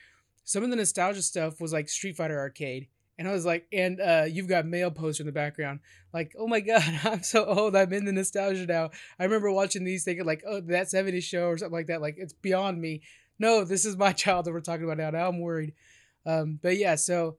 Some 0.44 0.62
of 0.62 0.70
the 0.70 0.76
nostalgia 0.76 1.22
stuff 1.22 1.60
was 1.60 1.72
like 1.72 1.88
Street 1.88 2.16
Fighter 2.16 2.38
Arcade, 2.38 2.88
and 3.18 3.26
I 3.26 3.32
was 3.32 3.46
like, 3.46 3.66
and 3.72 4.00
uh, 4.00 4.26
you've 4.28 4.48
got 4.48 4.66
mail 4.66 4.90
poster 4.90 5.22
in 5.22 5.26
the 5.26 5.32
background. 5.32 5.80
Like, 6.12 6.34
oh 6.38 6.46
my 6.46 6.60
God, 6.60 6.82
I'm 7.04 7.22
so 7.22 7.44
old. 7.44 7.74
I'm 7.74 7.92
in 7.92 8.04
the 8.04 8.12
nostalgia 8.12 8.66
now. 8.66 8.90
I 9.18 9.24
remember 9.24 9.50
watching 9.50 9.84
these 9.84 10.04
thinking, 10.04 10.26
like, 10.26 10.44
oh, 10.46 10.60
that 10.60 10.86
70s 10.86 11.22
show 11.22 11.46
or 11.46 11.58
something 11.58 11.74
like 11.74 11.86
that. 11.86 12.00
Like, 12.02 12.16
it's 12.18 12.32
beyond 12.32 12.80
me. 12.80 13.02
No, 13.38 13.64
this 13.64 13.84
is 13.84 13.96
my 13.96 14.12
child 14.24 14.44
that 14.44 14.52
we're 14.52 14.60
talking 14.60 14.84
about 14.84 14.98
now. 14.98 15.10
Now 15.10 15.28
I'm 15.28 15.40
worried. 15.40 15.74
Um, 16.26 16.58
but 16.62 16.76
yeah, 16.76 16.94
so 16.94 17.36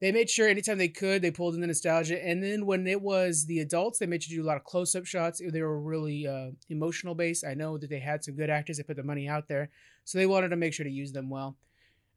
they 0.00 0.12
made 0.12 0.28
sure 0.28 0.48
anytime 0.48 0.78
they 0.78 0.88
could, 0.88 1.22
they 1.22 1.30
pulled 1.30 1.54
in 1.54 1.60
the 1.60 1.66
nostalgia. 1.66 2.22
And 2.22 2.42
then 2.42 2.66
when 2.66 2.86
it 2.86 3.00
was 3.00 3.46
the 3.46 3.60
adults, 3.60 3.98
they 3.98 4.06
made 4.06 4.22
sure 4.22 4.36
to 4.36 4.42
do 4.42 4.46
a 4.46 4.48
lot 4.48 4.58
of 4.58 4.64
close 4.64 4.94
up 4.94 5.06
shots. 5.06 5.40
They 5.40 5.62
were 5.62 5.80
really 5.80 6.26
uh, 6.26 6.50
emotional 6.68 7.14
based. 7.14 7.46
I 7.46 7.54
know 7.54 7.78
that 7.78 7.88
they 7.88 7.98
had 7.98 8.22
some 8.22 8.34
good 8.34 8.50
actors. 8.50 8.76
They 8.76 8.82
put 8.82 8.96
the 8.96 9.02
money 9.02 9.28
out 9.28 9.48
there. 9.48 9.70
So 10.04 10.18
they 10.18 10.26
wanted 10.26 10.50
to 10.50 10.56
make 10.56 10.74
sure 10.74 10.84
to 10.84 10.90
use 10.90 11.12
them 11.12 11.30
well. 11.30 11.56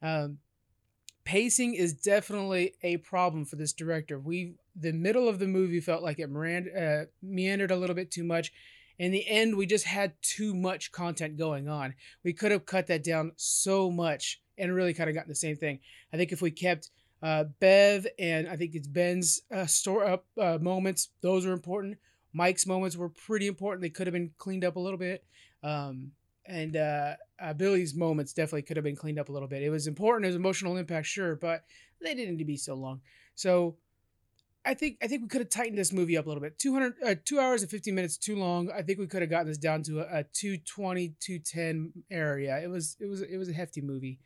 Um, 0.02 0.40
pacing 1.24 1.76
is 1.76 1.94
definitely 1.94 2.74
a 2.84 2.98
problem 2.98 3.46
for 3.46 3.56
this 3.56 3.74
director. 3.74 4.20
We 4.20 4.56
the 4.75 4.94
middle 4.94 5.28
of 5.28 5.40
the 5.40 5.48
movie 5.48 5.82
felt 5.82 6.04
like 6.04 6.20
it 6.20 6.30
uh, 6.30 7.06
meandered 7.22 7.72
a 7.72 7.75
little 7.75 7.96
bit 7.96 8.12
too 8.12 8.24
much. 8.24 8.52
In 8.98 9.12
the 9.12 9.28
end, 9.28 9.56
we 9.56 9.66
just 9.66 9.86
had 9.86 10.14
too 10.22 10.54
much 10.54 10.92
content 10.92 11.38
going 11.38 11.70
on. 11.70 11.94
We 12.24 12.34
could 12.34 12.52
have 12.52 12.66
cut 12.66 12.88
that 12.88 13.04
down 13.04 13.32
so 13.38 13.90
much 13.90 14.42
and 14.58 14.74
really 14.74 14.94
kind 14.94 15.10
of 15.10 15.16
gotten 15.16 15.30
the 15.30 15.36
same 15.36 15.56
thing. 15.56 15.80
I 16.14 16.18
think 16.18 16.32
if 16.32 16.42
we 16.42 16.52
kept 16.52 16.90
uh, 17.21 17.45
Bev 17.60 18.07
and 18.18 18.48
I 18.48 18.56
think 18.56 18.75
it's 18.75 18.88
Ben's 18.88 19.42
uh, 19.51 19.66
store 19.66 20.06
up 20.06 20.25
uh, 20.39 20.57
moments, 20.62 21.10
those 21.21 21.45
are 21.45 21.51
important. 21.51 21.98
Mike's 22.33 22.68
moments 22.68 22.95
were 22.95 23.10
pretty 23.10 23.48
important. 23.48 23.81
They 23.81 23.89
could 23.89 24.07
have 24.07 24.13
been 24.13 24.31
cleaned 24.38 24.63
up 24.63 24.75
a 24.75 24.80
little 24.80 25.00
bit. 25.00 25.24
Um, 25.63 26.12
and 26.45 26.75
uh, 26.75 27.16
uh, 27.39 27.54
Billy's 27.54 27.95
moments 27.95 28.33
definitely 28.33 28.63
could 28.63 28.77
have 28.77 28.83
been 28.83 28.95
cleaned 28.95 29.19
up 29.19 29.30
a 29.30 29.31
little 29.31 29.48
bit. 29.48 29.62
It 29.62 29.69
was 29.69 29.88
important, 29.88 30.25
it 30.25 30.30
was 30.30 30.36
emotional 30.36 30.77
impact, 30.77 31.07
sure, 31.07 31.36
but 31.36 31.63
they 32.01 32.16
didn't 32.16 32.31
need 32.31 32.39
to 32.39 32.45
be 32.45 32.57
so 32.57 32.74
long. 32.74 33.01
So 33.36 33.75
I 34.65 34.74
think 34.74 34.98
I 35.01 35.07
think 35.07 35.22
we 35.22 35.27
could 35.27 35.42
have 35.42 35.50
tightened 35.50 35.77
this 35.77 35.94
movie 35.94 36.18
up 36.18 36.25
a 36.25 36.30
little 36.30 36.42
bit. 36.42 36.57
200 36.57 36.94
uh, 37.06 37.15
2 37.24 37.39
hours 37.39 37.62
and 37.62 37.72
15 37.72 37.94
minutes 37.94 38.18
too 38.18 38.36
long. 38.36 38.72
I 38.72 38.81
think 38.81 39.00
we 39.00 39.07
could 39.07 39.22
have 39.22 39.30
gotten 39.30 39.48
this 39.48 39.57
down 39.57 39.83
to 39.83 40.00
a, 40.00 40.19
a 40.19 40.24
220 40.24 41.15
210 41.19 42.04
area. 42.12 42.60
It 42.62 42.68
was 42.68 42.98
it 43.00 43.06
was 43.06 43.22
it 43.22 43.38
was 43.38 43.50
a 43.50 43.54
hefty 43.54 43.81
movie. 43.81 44.19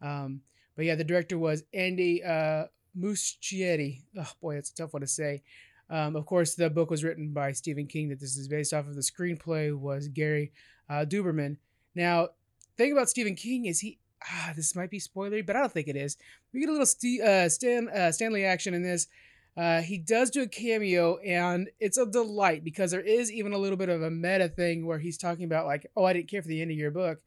Um, 0.00 0.40
but 0.76 0.84
yeah, 0.84 0.94
the 0.94 1.04
director 1.04 1.38
was 1.38 1.64
Andy 1.72 2.22
uh 2.22 2.64
Muschietti. 2.98 4.02
Oh 4.18 4.32
boy, 4.40 4.54
that's 4.54 4.70
a 4.70 4.74
tough 4.74 4.92
one 4.92 5.02
to 5.02 5.08
say. 5.08 5.42
Um, 5.90 6.16
of 6.16 6.26
course, 6.26 6.54
the 6.54 6.70
book 6.70 6.90
was 6.90 7.04
written 7.04 7.32
by 7.32 7.52
Stephen 7.52 7.86
King 7.86 8.08
that 8.08 8.20
this 8.20 8.36
is 8.36 8.48
based 8.48 8.72
off 8.72 8.86
of. 8.86 8.94
The 8.94 9.02
screenplay 9.02 9.76
was 9.76 10.08
Gary 10.08 10.52
uh, 10.88 11.04
Dauberman. 11.04 11.58
Now, 11.94 12.28
thing 12.76 12.92
about 12.92 13.10
Stephen 13.10 13.34
King 13.34 13.66
is 13.66 13.80
he 13.80 13.98
ah, 14.24 14.52
this 14.56 14.74
might 14.74 14.90
be 14.90 15.00
spoilery, 15.00 15.44
but 15.44 15.56
I 15.56 15.60
don't 15.60 15.72
think 15.72 15.88
it 15.88 15.96
is. 15.96 16.16
We 16.52 16.60
get 16.60 16.68
a 16.68 16.72
little 16.72 16.82
uh, 17.24 17.48
Stan 17.48 17.88
uh, 17.88 18.12
Stanley 18.12 18.44
action 18.44 18.74
in 18.74 18.82
this. 18.82 19.08
Uh, 19.56 19.82
he 19.82 19.98
does 19.98 20.30
do 20.30 20.42
a 20.42 20.48
cameo, 20.48 21.18
and 21.18 21.70
it's 21.78 21.98
a 21.98 22.06
delight 22.06 22.64
because 22.64 22.90
there 22.90 23.00
is 23.00 23.30
even 23.30 23.52
a 23.52 23.58
little 23.58 23.76
bit 23.76 23.88
of 23.88 24.02
a 24.02 24.10
meta 24.10 24.48
thing 24.48 24.84
where 24.84 24.98
he's 24.98 25.18
talking 25.18 25.44
about 25.44 25.66
like, 25.66 25.86
"Oh, 25.96 26.04
I 26.04 26.12
didn't 26.12 26.28
care 26.28 26.42
for 26.42 26.48
the 26.48 26.60
end 26.60 26.70
of 26.70 26.76
your 26.76 26.90
book," 26.90 27.20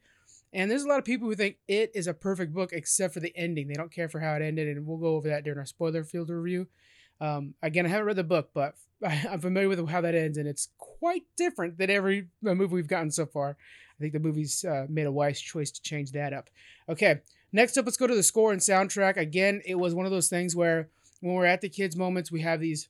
and 0.52 0.70
there's 0.70 0.84
a 0.84 0.88
lot 0.88 0.98
of 0.98 1.04
people 1.04 1.28
who 1.28 1.34
think 1.34 1.56
it 1.68 1.90
is 1.94 2.06
a 2.06 2.14
perfect 2.14 2.54
book 2.54 2.70
except 2.72 3.14
for 3.14 3.20
the 3.20 3.36
ending. 3.36 3.68
They 3.68 3.74
don't 3.74 3.92
care 3.92 4.08
for 4.08 4.20
how 4.20 4.34
it 4.34 4.42
ended, 4.42 4.68
and 4.68 4.86
we'll 4.86 4.98
go 4.98 5.16
over 5.16 5.28
that 5.28 5.44
during 5.44 5.58
our 5.58 5.66
spoiler 5.66 6.04
field 6.04 6.30
review. 6.30 6.66
Um, 7.20 7.54
again, 7.62 7.84
I 7.84 7.90
haven't 7.90 8.06
read 8.06 8.16
the 8.16 8.24
book, 8.24 8.50
but 8.54 8.74
I'm 9.06 9.40
familiar 9.40 9.68
with 9.68 9.88
how 9.88 10.00
that 10.00 10.14
ends, 10.14 10.38
and 10.38 10.48
it's 10.48 10.68
quite 10.78 11.24
different 11.36 11.78
than 11.78 11.90
every 11.90 12.28
movie 12.42 12.74
we've 12.74 12.88
gotten 12.88 13.10
so 13.10 13.26
far. 13.26 13.56
I 13.98 14.00
think 14.00 14.12
the 14.12 14.20
movie's 14.20 14.64
uh, 14.64 14.86
made 14.88 15.06
a 15.06 15.12
wise 15.12 15.40
choice 15.40 15.70
to 15.72 15.82
change 15.82 16.12
that 16.12 16.32
up. 16.32 16.48
Okay, 16.88 17.20
next 17.52 17.76
up, 17.76 17.84
let's 17.84 17.96
go 17.96 18.06
to 18.06 18.14
the 18.14 18.22
score 18.22 18.52
and 18.52 18.60
soundtrack. 18.60 19.16
Again, 19.16 19.60
it 19.66 19.74
was 19.74 19.94
one 19.94 20.06
of 20.06 20.12
those 20.12 20.28
things 20.28 20.54
where 20.54 20.88
when 21.20 21.34
we're 21.34 21.46
at 21.46 21.60
the 21.60 21.68
kids' 21.68 21.96
moments, 21.96 22.30
we 22.30 22.42
have 22.42 22.60
these 22.60 22.88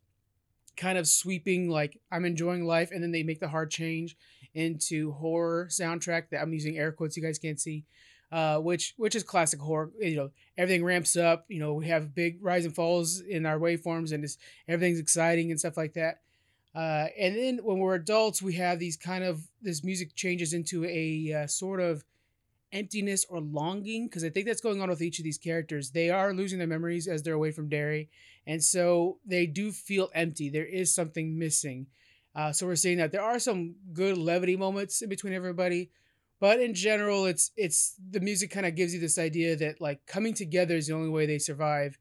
kind 0.76 0.98
of 0.98 1.08
sweeping, 1.08 1.68
like, 1.68 1.98
I'm 2.12 2.24
enjoying 2.24 2.64
life, 2.64 2.90
and 2.92 3.02
then 3.02 3.10
they 3.10 3.22
make 3.22 3.40
the 3.40 3.48
hard 3.48 3.70
change 3.70 4.16
into 4.54 5.12
horror 5.12 5.66
soundtrack 5.70 6.30
that 6.30 6.42
I'm 6.42 6.52
using 6.52 6.78
air 6.78 6.92
quotes 6.92 7.16
you 7.16 7.22
guys 7.22 7.38
can't 7.38 7.60
see. 7.60 7.84
Uh, 8.30 8.58
which 8.58 8.92
which 8.98 9.14
is 9.14 9.22
classic 9.22 9.58
horror. 9.58 9.90
You 9.98 10.16
know, 10.16 10.30
everything 10.58 10.84
ramps 10.84 11.16
up. 11.16 11.46
You 11.48 11.60
know, 11.60 11.72
we 11.72 11.88
have 11.88 12.14
big 12.14 12.38
rise 12.42 12.66
and 12.66 12.74
falls 12.74 13.20
in 13.20 13.46
our 13.46 13.58
waveforms, 13.58 14.12
and 14.12 14.22
it's, 14.22 14.36
everything's 14.68 14.98
exciting 14.98 15.50
and 15.50 15.58
stuff 15.58 15.78
like 15.78 15.94
that. 15.94 16.20
Uh, 16.74 17.06
and 17.18 17.34
then 17.34 17.58
when 17.62 17.78
we're 17.78 17.94
adults, 17.94 18.42
we 18.42 18.52
have 18.54 18.78
these 18.78 18.96
kind 18.96 19.24
of 19.24 19.48
this 19.62 19.82
music 19.82 20.14
changes 20.14 20.52
into 20.52 20.84
a 20.84 21.32
uh, 21.32 21.46
sort 21.46 21.80
of 21.80 22.04
emptiness 22.70 23.24
or 23.30 23.40
longing 23.40 24.06
because 24.06 24.22
I 24.22 24.28
think 24.28 24.46
that's 24.46 24.60
going 24.60 24.82
on 24.82 24.90
with 24.90 25.00
each 25.00 25.18
of 25.18 25.24
these 25.24 25.38
characters. 25.38 25.90
They 25.90 26.10
are 26.10 26.34
losing 26.34 26.58
their 26.58 26.68
memories 26.68 27.08
as 27.08 27.22
they're 27.22 27.34
away 27.34 27.50
from 27.50 27.68
Derry, 27.70 28.10
and 28.46 28.62
so 28.62 29.18
they 29.24 29.46
do 29.46 29.72
feel 29.72 30.10
empty. 30.14 30.50
There 30.50 30.66
is 30.66 30.94
something 30.94 31.38
missing. 31.38 31.86
Uh, 32.34 32.52
so 32.52 32.66
we're 32.66 32.76
seeing 32.76 32.98
that 32.98 33.10
there 33.12 33.22
are 33.22 33.38
some 33.38 33.74
good 33.92 34.16
levity 34.16 34.56
moments 34.56 35.02
in 35.02 35.08
between 35.08 35.32
everybody, 35.32 35.90
but 36.40 36.60
in 36.60 36.74
general, 36.74 37.26
it's 37.26 37.50
it's 37.56 37.94
the 38.10 38.20
music 38.20 38.50
kind 38.50 38.66
of 38.66 38.76
gives 38.76 38.94
you 38.94 39.00
this 39.00 39.18
idea 39.18 39.56
that 39.56 39.80
like 39.80 40.06
coming 40.06 40.34
together 40.34 40.76
is 40.76 40.86
the 40.86 40.94
only 40.94 41.08
way 41.08 41.26
they 41.26 41.38
survive, 41.38 41.98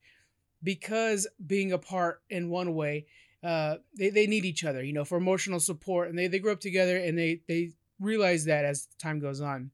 because 0.61 1.27
being 1.45 1.71
apart 1.71 2.21
in 2.29 2.49
one 2.49 2.75
way 2.75 3.05
uh, 3.43 3.77
they, 3.97 4.09
they 4.09 4.27
need 4.27 4.45
each 4.45 4.63
other, 4.63 4.83
you 4.83 4.93
know, 4.93 5.05
for 5.05 5.17
emotional 5.17 5.59
support. 5.59 6.09
And 6.09 6.17
they, 6.17 6.27
they 6.27 6.39
grow 6.39 6.53
up 6.53 6.59
together 6.59 6.97
and 6.97 7.17
they, 7.17 7.41
they 7.47 7.71
realize 7.99 8.45
that 8.45 8.65
as 8.65 8.87
time 8.99 9.19
goes 9.19 9.41
on. 9.41 9.71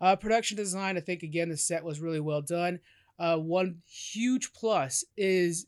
Uh, 0.00 0.16
production 0.16 0.56
design, 0.56 0.96
I 0.96 1.00
think, 1.00 1.22
again, 1.22 1.48
the 1.48 1.56
set 1.56 1.84
was 1.84 2.00
really 2.00 2.20
well 2.20 2.42
done. 2.42 2.80
Uh, 3.18 3.36
one 3.38 3.78
huge 3.86 4.52
plus 4.52 5.04
is 5.16 5.66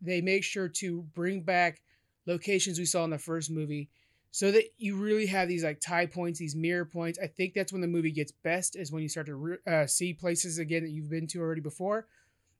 they 0.00 0.20
make 0.20 0.42
sure 0.42 0.68
to 0.68 1.02
bring 1.14 1.42
back 1.42 1.82
locations 2.26 2.78
we 2.78 2.84
saw 2.84 3.04
in 3.04 3.10
the 3.10 3.18
first 3.18 3.50
movie. 3.50 3.88
so 4.34 4.50
that 4.50 4.64
you 4.78 4.96
really 4.96 5.26
have 5.26 5.46
these 5.46 5.62
like 5.62 5.78
tie 5.80 6.06
points, 6.06 6.38
these 6.38 6.56
mirror 6.56 6.86
points. 6.86 7.18
I 7.22 7.26
think 7.26 7.52
that's 7.52 7.70
when 7.70 7.82
the 7.82 7.86
movie 7.86 8.10
gets 8.10 8.32
best 8.32 8.76
is 8.76 8.90
when 8.90 9.02
you 9.02 9.08
start 9.08 9.26
to 9.26 9.34
re- 9.34 9.56
uh, 9.66 9.86
see 9.86 10.14
places 10.14 10.58
again 10.58 10.84
that 10.84 10.90
you've 10.90 11.10
been 11.10 11.26
to 11.28 11.40
already 11.40 11.60
before, 11.60 12.06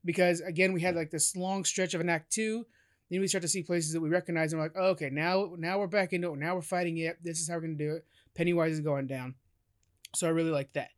because 0.05 0.41
again 0.41 0.73
we 0.75 0.83
had 0.83 0.95
like 0.95 1.11
this 1.11 1.35
long 1.35 1.65
stretch 1.65 1.95
of 1.95 2.01
an 2.03 2.11
act 2.11 2.31
two. 2.31 2.67
Then 3.11 3.21
we 3.21 3.29
start 3.29 3.43
to 3.43 3.49
see 3.49 3.63
places 3.63 3.93
that 3.93 4.01
we 4.01 4.09
recognize 4.09 4.53
and 4.53 4.61
we're 4.61 4.67
like, 4.67 4.77
oh, 4.77 4.91
okay, 4.91 5.11
now 5.11 5.55
now 5.57 5.79
we're 5.79 5.87
back 5.87 6.13
into 6.13 6.33
it. 6.33 6.39
Now 6.39 6.55
we're 6.55 6.63
fighting 6.63 6.99
it. 6.99 7.19
This 7.23 7.41
is 7.41 7.49
how 7.49 7.55
we're 7.55 7.63
gonna 7.63 7.75
do 7.75 7.95
it. 7.97 8.05
Pennywise 8.35 8.73
is 8.73 8.81
going 8.81 9.07
down. 9.07 9.35
So 10.15 10.27
I 10.27 10.31
really 10.31 10.51
like 10.51 10.73
that. 10.75 10.91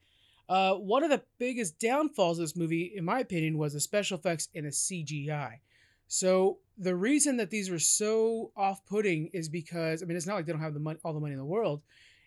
Uh, 0.49 0.75
one 0.75 1.03
of 1.05 1.11
the 1.11 1.23
biggest 1.39 1.79
downfalls 1.79 2.39
of 2.39 2.45
this 2.45 2.57
movie, 2.57 2.93
in 2.97 3.05
my 3.05 3.21
opinion, 3.21 3.57
was 3.59 3.73
the 3.73 3.81
special 3.81 4.19
effects 4.19 4.49
and 4.55 4.67
the 4.67 4.71
CGI. 4.71 5.61
So 6.07 6.59
the 6.79 6.95
reason 6.95 7.37
that 7.37 7.51
these 7.51 7.71
were 7.71 7.79
so 7.79 8.51
off-putting 8.57 9.31
is 9.33 9.49
because 9.49 10.03
I 10.03 10.07
mean 10.07 10.17
it's 10.17 10.27
not 10.27 10.35
like 10.35 10.47
they 10.47 10.53
don't 10.53 10.61
have 10.61 10.75
the 10.75 10.81
money, 10.81 10.99
all 11.05 11.13
the 11.13 11.21
money 11.21 11.33
in 11.33 11.39
the 11.39 11.45
world. 11.45 11.83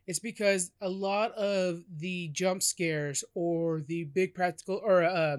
It's 0.06 0.20
because 0.20 0.72
a 0.82 0.89
lot 0.89 1.34
of 1.34 1.84
the 1.98 2.30
jump 2.30 2.63
scares 2.63 3.25
or 3.34 3.82
the 3.82 4.06
big 4.06 4.34
practical 4.34 4.82
or 4.82 5.04
uh, 5.04 5.38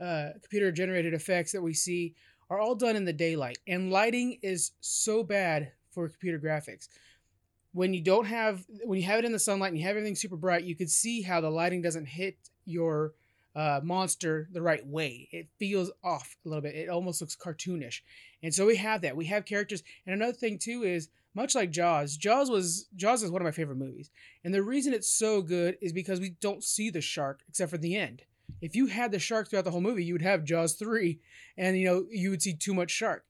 uh, 0.00 0.28
computer-generated 0.40 1.14
effects 1.14 1.50
that 1.50 1.62
we 1.62 1.74
see 1.74 2.14
are 2.48 2.60
all 2.60 2.74
done 2.74 2.94
in 2.94 3.04
the 3.04 3.12
daylight, 3.12 3.58
and 3.66 3.90
lighting 3.90 4.38
is 4.42 4.72
so 4.80 5.24
bad 5.24 5.72
for 5.90 6.08
computer 6.08 6.38
graphics. 6.38 6.88
When 7.72 7.92
you 7.92 8.02
don't 8.02 8.26
have 8.26 8.64
when 8.84 9.00
you 9.00 9.06
have 9.06 9.18
it 9.18 9.24
in 9.24 9.32
the 9.32 9.38
sunlight 9.38 9.70
and 9.70 9.78
you 9.78 9.84
have 9.84 9.96
everything 9.96 10.14
super 10.14 10.36
bright, 10.36 10.64
you 10.64 10.76
could 10.76 10.90
see 10.90 11.22
how 11.22 11.40
the 11.40 11.50
lighting 11.50 11.82
doesn't 11.82 12.06
hit 12.06 12.36
your 12.66 13.14
uh, 13.54 13.80
monster 13.82 14.48
the 14.52 14.62
right 14.62 14.86
way. 14.86 15.28
It 15.32 15.48
feels 15.58 15.90
off 16.02 16.36
a 16.44 16.48
little 16.48 16.62
bit. 16.62 16.74
It 16.74 16.88
almost 16.88 17.20
looks 17.20 17.36
cartoonish. 17.36 18.00
And 18.42 18.52
so 18.52 18.66
we 18.66 18.76
have 18.76 19.02
that. 19.02 19.16
We 19.16 19.26
have 19.26 19.44
characters. 19.44 19.82
And 20.06 20.14
another 20.14 20.32
thing 20.32 20.58
too 20.58 20.82
is 20.82 21.08
much 21.34 21.54
like 21.54 21.70
Jaws, 21.70 22.16
Jaws 22.16 22.50
was 22.50 22.86
Jaws 22.94 23.22
is 23.22 23.30
one 23.30 23.42
of 23.42 23.46
my 23.46 23.52
favorite 23.52 23.78
movies. 23.78 24.10
And 24.44 24.54
the 24.54 24.62
reason 24.62 24.92
it's 24.92 25.10
so 25.10 25.42
good 25.42 25.76
is 25.80 25.92
because 25.92 26.20
we 26.20 26.30
don't 26.40 26.62
see 26.62 26.90
the 26.90 27.00
shark 27.00 27.40
except 27.48 27.70
for 27.70 27.78
the 27.78 27.96
end. 27.96 28.22
If 28.60 28.76
you 28.76 28.86
had 28.86 29.10
the 29.10 29.18
shark 29.18 29.48
throughout 29.48 29.64
the 29.64 29.70
whole 29.70 29.80
movie, 29.80 30.04
you 30.04 30.14
would 30.14 30.22
have 30.22 30.44
Jaws 30.44 30.74
3 30.74 31.18
and 31.56 31.76
you 31.76 31.86
know, 31.86 32.06
you 32.10 32.30
would 32.30 32.42
see 32.42 32.54
too 32.54 32.74
much 32.74 32.90
shark. 32.90 33.24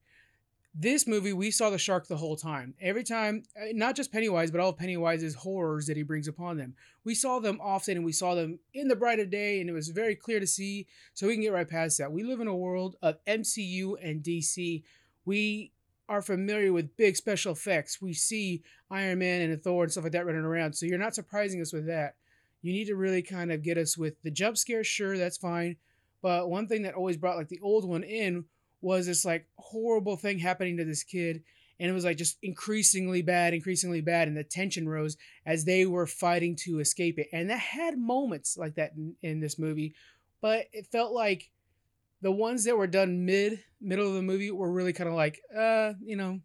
This 0.76 1.06
movie, 1.06 1.32
we 1.32 1.52
saw 1.52 1.70
the 1.70 1.78
shark 1.78 2.08
the 2.08 2.16
whole 2.16 2.34
time. 2.34 2.74
Every 2.80 3.04
time, 3.04 3.44
uh, 3.56 3.66
not 3.74 3.94
just 3.94 4.10
Pennywise, 4.10 4.50
but 4.50 4.60
all 4.60 4.70
of 4.70 4.76
Pennywise's 4.76 5.36
horrors 5.36 5.86
that 5.86 5.96
he 5.96 6.02
brings 6.02 6.26
upon 6.26 6.56
them. 6.56 6.74
We 7.04 7.14
saw 7.14 7.38
them 7.38 7.60
often 7.62 7.96
and 7.96 8.04
we 8.04 8.10
saw 8.10 8.34
them 8.34 8.58
in 8.72 8.88
the 8.88 8.96
bright 8.96 9.20
of 9.20 9.30
day, 9.30 9.60
and 9.60 9.70
it 9.70 9.72
was 9.72 9.90
very 9.90 10.16
clear 10.16 10.40
to 10.40 10.48
see. 10.48 10.88
So 11.12 11.28
we 11.28 11.34
can 11.34 11.42
get 11.42 11.52
right 11.52 11.68
past 11.68 11.98
that. 11.98 12.10
We 12.10 12.24
live 12.24 12.40
in 12.40 12.48
a 12.48 12.56
world 12.56 12.96
of 13.02 13.24
MCU 13.24 13.94
and 14.02 14.20
DC. 14.20 14.82
We 15.24 15.70
are 16.08 16.20
familiar 16.20 16.72
with 16.72 16.96
big 16.96 17.14
special 17.14 17.52
effects. 17.52 18.02
We 18.02 18.12
see 18.12 18.64
Iron 18.90 19.20
Man 19.20 19.42
and 19.42 19.62
Thor 19.62 19.84
and 19.84 19.92
stuff 19.92 20.04
like 20.04 20.12
that 20.14 20.26
running 20.26 20.42
around. 20.42 20.72
So 20.72 20.86
you're 20.86 20.98
not 20.98 21.14
surprising 21.14 21.60
us 21.60 21.72
with 21.72 21.86
that. 21.86 22.16
You 22.62 22.72
need 22.72 22.86
to 22.86 22.96
really 22.96 23.22
kind 23.22 23.52
of 23.52 23.62
get 23.62 23.78
us 23.78 23.96
with 23.96 24.20
the 24.22 24.30
jump 24.30 24.56
scare. 24.56 24.82
Sure, 24.82 25.16
that's 25.16 25.38
fine. 25.38 25.76
But 26.20 26.50
one 26.50 26.66
thing 26.66 26.82
that 26.82 26.94
always 26.94 27.16
brought 27.16 27.36
like 27.36 27.48
the 27.48 27.60
old 27.62 27.88
one 27.88 28.02
in 28.02 28.46
was 28.84 29.06
this 29.06 29.24
like 29.24 29.46
horrible 29.56 30.16
thing 30.16 30.38
happening 30.38 30.76
to 30.76 30.84
this 30.84 31.02
kid 31.02 31.42
and 31.80 31.90
it 31.90 31.94
was 31.94 32.04
like 32.04 32.18
just 32.18 32.36
increasingly 32.42 33.22
bad 33.22 33.54
increasingly 33.54 34.00
bad 34.00 34.28
and 34.28 34.36
the 34.36 34.44
tension 34.44 34.88
rose 34.88 35.16
as 35.46 35.64
they 35.64 35.86
were 35.86 36.06
fighting 36.06 36.54
to 36.54 36.78
escape 36.78 37.18
it. 37.18 37.28
And 37.32 37.50
that 37.50 37.58
had 37.58 37.98
moments 37.98 38.56
like 38.58 38.74
that 38.74 38.92
in, 38.96 39.16
in 39.22 39.40
this 39.40 39.58
movie 39.58 39.94
but 40.40 40.66
it 40.72 40.86
felt 40.92 41.12
like 41.12 41.50
the 42.20 42.30
ones 42.30 42.64
that 42.64 42.76
were 42.76 42.86
done 42.86 43.24
mid 43.24 43.60
middle 43.80 44.06
of 44.06 44.14
the 44.14 44.22
movie 44.22 44.50
were 44.50 44.70
really 44.70 44.92
kind 44.92 45.08
of 45.08 45.14
like 45.14 45.40
uh 45.56 45.94
you 46.04 46.16
know 46.16 46.40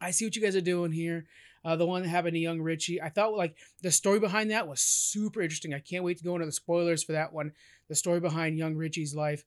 i 0.00 0.10
see 0.10 0.26
what 0.26 0.36
you 0.36 0.42
guys 0.42 0.56
are 0.56 0.60
doing 0.60 0.92
here. 0.92 1.26
Uh, 1.64 1.76
the 1.76 1.86
one 1.86 2.02
that 2.02 2.08
happened 2.08 2.34
to 2.34 2.40
young 2.40 2.60
richie 2.60 3.00
i 3.00 3.08
thought 3.08 3.34
like 3.34 3.56
the 3.82 3.90
story 3.90 4.18
behind 4.18 4.50
that 4.50 4.66
was 4.66 4.80
super 4.80 5.40
interesting. 5.40 5.72
I 5.72 5.78
can't 5.78 6.04
wait 6.04 6.18
to 6.18 6.24
go 6.24 6.34
into 6.34 6.44
the 6.44 6.52
spoilers 6.52 7.04
for 7.04 7.12
that 7.12 7.32
one 7.32 7.52
the 7.88 7.94
story 7.94 8.20
behind 8.20 8.56
young 8.56 8.74
richie's 8.74 9.14
life. 9.14 9.44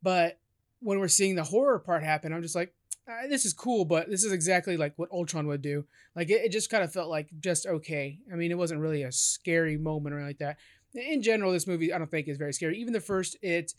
But 0.00 0.38
when 0.80 0.98
we're 0.98 1.08
seeing 1.08 1.34
the 1.34 1.44
horror 1.44 1.78
part 1.78 2.02
happen, 2.02 2.32
I'm 2.32 2.42
just 2.42 2.54
like, 2.54 2.74
ah, 3.08 3.28
this 3.28 3.44
is 3.44 3.52
cool, 3.52 3.84
but 3.84 4.08
this 4.08 4.24
is 4.24 4.32
exactly 4.32 4.76
like 4.76 4.94
what 4.96 5.10
Ultron 5.12 5.46
would 5.46 5.62
do. 5.62 5.84
Like 6.16 6.30
it, 6.30 6.44
it 6.44 6.52
just 6.52 6.70
kind 6.70 6.82
of 6.82 6.92
felt 6.92 7.08
like 7.08 7.28
just 7.40 7.66
okay. 7.66 8.18
I 8.32 8.36
mean, 8.36 8.50
it 8.50 8.58
wasn't 8.58 8.80
really 8.80 9.02
a 9.02 9.12
scary 9.12 9.76
moment 9.76 10.14
or 10.14 10.18
anything 10.18 10.28
like 10.28 10.38
that. 10.38 10.58
In 10.94 11.22
general, 11.22 11.52
this 11.52 11.66
movie 11.66 11.92
I 11.92 11.98
don't 11.98 12.10
think 12.10 12.28
is 12.28 12.38
very 12.38 12.52
scary. 12.52 12.78
Even 12.78 12.92
the 12.92 13.00
first 13.00 13.36
it 13.42 13.74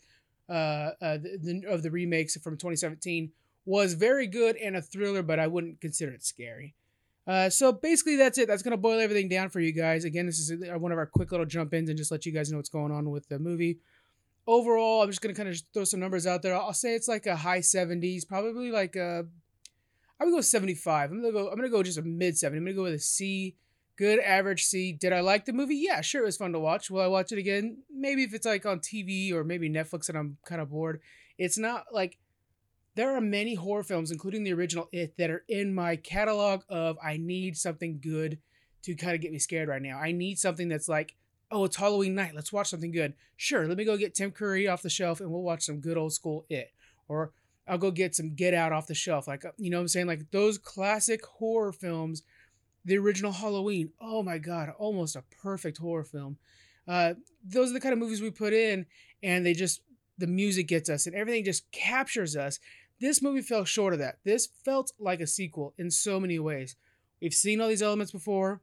uh, 0.48 0.92
uh 1.00 1.18
the, 1.18 1.38
the, 1.42 1.68
of 1.68 1.82
the 1.82 1.90
remakes 1.90 2.36
from 2.36 2.54
2017 2.54 3.30
was 3.64 3.94
very 3.94 4.26
good 4.26 4.56
and 4.56 4.76
a 4.76 4.82
thriller, 4.82 5.22
but 5.22 5.38
I 5.38 5.46
wouldn't 5.46 5.80
consider 5.80 6.12
it 6.12 6.24
scary. 6.24 6.74
Uh, 7.24 7.48
so 7.48 7.70
basically 7.72 8.16
that's 8.16 8.38
it. 8.38 8.48
That's 8.48 8.62
gonna 8.62 8.76
boil 8.76 8.98
everything 8.98 9.28
down 9.28 9.50
for 9.50 9.60
you 9.60 9.72
guys. 9.72 10.04
Again, 10.04 10.26
this 10.26 10.38
is 10.38 10.52
one 10.78 10.90
of 10.90 10.98
our 10.98 11.06
quick 11.06 11.30
little 11.30 11.46
jump 11.46 11.74
ins 11.74 11.88
and 11.88 11.98
just 11.98 12.10
let 12.10 12.26
you 12.26 12.32
guys 12.32 12.50
know 12.50 12.56
what's 12.58 12.68
going 12.68 12.92
on 12.92 13.10
with 13.10 13.28
the 13.28 13.38
movie 13.38 13.78
overall, 14.46 15.02
I'm 15.02 15.10
just 15.10 15.20
gonna 15.20 15.34
kind 15.34 15.48
of 15.48 15.60
throw 15.72 15.84
some 15.84 16.00
numbers 16.00 16.26
out 16.26 16.42
there. 16.42 16.54
I'll 16.54 16.72
say 16.72 16.94
it's 16.94 17.08
like 17.08 17.26
a 17.26 17.36
high 17.36 17.60
70s, 17.60 18.26
probably 18.26 18.70
like 18.70 18.96
a. 18.96 19.26
I 20.20 20.24
would 20.24 20.32
go 20.32 20.40
75. 20.40 21.10
I'm 21.10 21.20
gonna 21.20 21.32
go. 21.32 21.48
I'm 21.48 21.56
gonna 21.56 21.68
go 21.68 21.82
just 21.82 21.98
a 21.98 22.02
mid 22.02 22.36
70. 22.36 22.58
I'm 22.58 22.64
gonna 22.64 22.76
go 22.76 22.82
with 22.84 22.94
a 22.94 22.98
C, 22.98 23.56
good 23.96 24.20
average 24.20 24.64
C. 24.64 24.92
Did 24.92 25.12
I 25.12 25.20
like 25.20 25.44
the 25.44 25.52
movie? 25.52 25.76
Yeah, 25.76 26.00
sure, 26.00 26.22
it 26.22 26.26
was 26.26 26.36
fun 26.36 26.52
to 26.52 26.60
watch. 26.60 26.90
Will 26.90 27.02
I 27.02 27.06
watch 27.06 27.32
it 27.32 27.38
again? 27.38 27.78
Maybe 27.90 28.22
if 28.22 28.34
it's 28.34 28.46
like 28.46 28.66
on 28.66 28.80
TV 28.80 29.32
or 29.32 29.44
maybe 29.44 29.68
Netflix 29.70 30.08
and 30.08 30.18
I'm 30.18 30.38
kind 30.44 30.60
of 30.60 30.70
bored. 30.70 31.00
It's 31.38 31.58
not 31.58 31.86
like 31.92 32.18
there 32.94 33.16
are 33.16 33.20
many 33.20 33.54
horror 33.54 33.82
films, 33.82 34.10
including 34.10 34.44
the 34.44 34.52
original 34.52 34.88
It, 34.92 35.16
that 35.18 35.30
are 35.30 35.44
in 35.48 35.74
my 35.74 35.96
catalog 35.96 36.62
of 36.68 36.98
I 37.02 37.16
need 37.16 37.56
something 37.56 38.00
good 38.02 38.38
to 38.82 38.94
kind 38.94 39.14
of 39.14 39.20
get 39.20 39.32
me 39.32 39.38
scared 39.38 39.68
right 39.68 39.82
now. 39.82 39.98
I 39.98 40.12
need 40.12 40.38
something 40.38 40.68
that's 40.68 40.88
like 40.88 41.14
oh, 41.52 41.64
it's 41.64 41.76
Halloween 41.76 42.14
night. 42.14 42.34
Let's 42.34 42.52
watch 42.52 42.70
something 42.70 42.90
good. 42.90 43.12
Sure, 43.36 43.68
let 43.68 43.76
me 43.76 43.84
go 43.84 43.96
get 43.96 44.14
Tim 44.14 44.32
Curry 44.32 44.66
off 44.66 44.82
the 44.82 44.90
shelf 44.90 45.20
and 45.20 45.30
we'll 45.30 45.42
watch 45.42 45.62
some 45.62 45.80
good 45.80 45.98
old 45.98 46.12
school 46.12 46.46
It. 46.48 46.72
Or 47.08 47.32
I'll 47.68 47.78
go 47.78 47.90
get 47.90 48.16
some 48.16 48.34
Get 48.34 48.54
Out 48.54 48.72
off 48.72 48.86
the 48.86 48.94
shelf. 48.94 49.28
Like, 49.28 49.44
you 49.58 49.70
know 49.70 49.76
what 49.76 49.82
I'm 49.82 49.88
saying? 49.88 50.06
Like 50.06 50.30
those 50.30 50.58
classic 50.58 51.24
horror 51.24 51.72
films, 51.72 52.22
the 52.84 52.98
original 52.98 53.32
Halloween. 53.32 53.90
Oh 54.00 54.22
my 54.22 54.38
God, 54.38 54.72
almost 54.78 55.14
a 55.14 55.24
perfect 55.42 55.78
horror 55.78 56.04
film. 56.04 56.38
Uh, 56.88 57.14
those 57.44 57.70
are 57.70 57.74
the 57.74 57.80
kind 57.80 57.92
of 57.92 57.98
movies 57.98 58.20
we 58.20 58.30
put 58.30 58.52
in, 58.52 58.86
and 59.22 59.46
they 59.46 59.52
just, 59.52 59.82
the 60.18 60.26
music 60.26 60.66
gets 60.66 60.90
us 60.90 61.06
and 61.06 61.14
everything 61.14 61.44
just 61.44 61.70
captures 61.70 62.36
us. 62.36 62.58
This 63.00 63.22
movie 63.22 63.42
fell 63.42 63.64
short 63.64 63.92
of 63.92 63.98
that. 63.98 64.18
This 64.24 64.48
felt 64.64 64.92
like 64.98 65.20
a 65.20 65.26
sequel 65.26 65.74
in 65.78 65.90
so 65.90 66.18
many 66.18 66.38
ways. 66.38 66.76
We've 67.20 67.34
seen 67.34 67.60
all 67.60 67.68
these 67.68 67.82
elements 67.82 68.12
before 68.12 68.60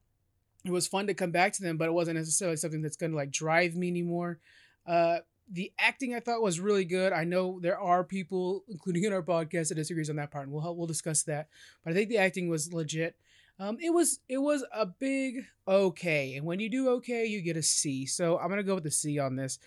it 0.70 0.74
was 0.74 0.88
fun 0.88 1.08
to 1.08 1.14
come 1.14 1.32
back 1.32 1.54
to 1.54 1.64
them, 1.64 1.78
but 1.78 1.88
it 1.88 1.94
wasn't 1.94 2.18
necessarily 2.18 2.58
something 2.58 2.82
that's 2.82 2.98
going 2.98 3.12
to 3.12 3.18
like 3.18 3.32
drive 3.32 3.76
me 3.76 3.90
anymore. 3.90 4.40
Uh, 4.86 5.20
the 5.52 5.72
acting 5.80 6.14
I 6.14 6.20
thought 6.20 6.42
was 6.42 6.60
really 6.60 6.86
good. 6.86 7.12
I 7.12 7.24
know 7.24 7.60
there 7.60 7.80
are 7.80 8.04
people, 8.04 8.64
including 8.70 9.04
in 9.04 9.14
our 9.14 9.24
podcast, 9.24 9.70
that 9.70 9.76
disagrees 9.76 10.10
on 10.10 10.16
that 10.18 10.32
part, 10.32 10.46
and 10.46 10.54
we'll 10.54 10.76
we'll 10.76 10.88
discuss 10.88 11.24
that. 11.24 11.48
But 11.84 11.92
I 11.92 11.94
think 11.96 12.10
the 12.10 12.18
acting 12.18 12.50
was 12.50 12.72
legit. 12.72 13.16
Um, 13.60 13.78
it 13.82 13.90
was 13.90 14.20
it 14.30 14.38
was 14.38 14.64
a 14.74 14.86
big 14.86 15.46
okay, 15.68 16.36
and 16.36 16.46
when 16.46 16.60
you 16.60 16.70
do 16.70 16.90
okay, 16.90 17.26
you 17.26 17.42
get 17.42 17.58
a 17.58 17.64
C. 17.64 18.06
So 18.06 18.38
I'm 18.38 18.50
gonna 18.50 18.64
go 18.64 18.76
with 18.76 18.84
the 18.84 18.92
C 18.92 19.20
on 19.20 19.36
this. 19.36 19.60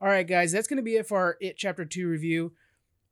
All 0.00 0.08
right, 0.08 0.26
guys, 0.26 0.52
that's 0.52 0.68
gonna 0.68 0.82
be 0.82 0.96
it 0.96 1.06
for 1.06 1.18
our 1.18 1.36
It 1.40 1.56
Chapter 1.56 1.84
Two 1.84 2.08
review. 2.08 2.52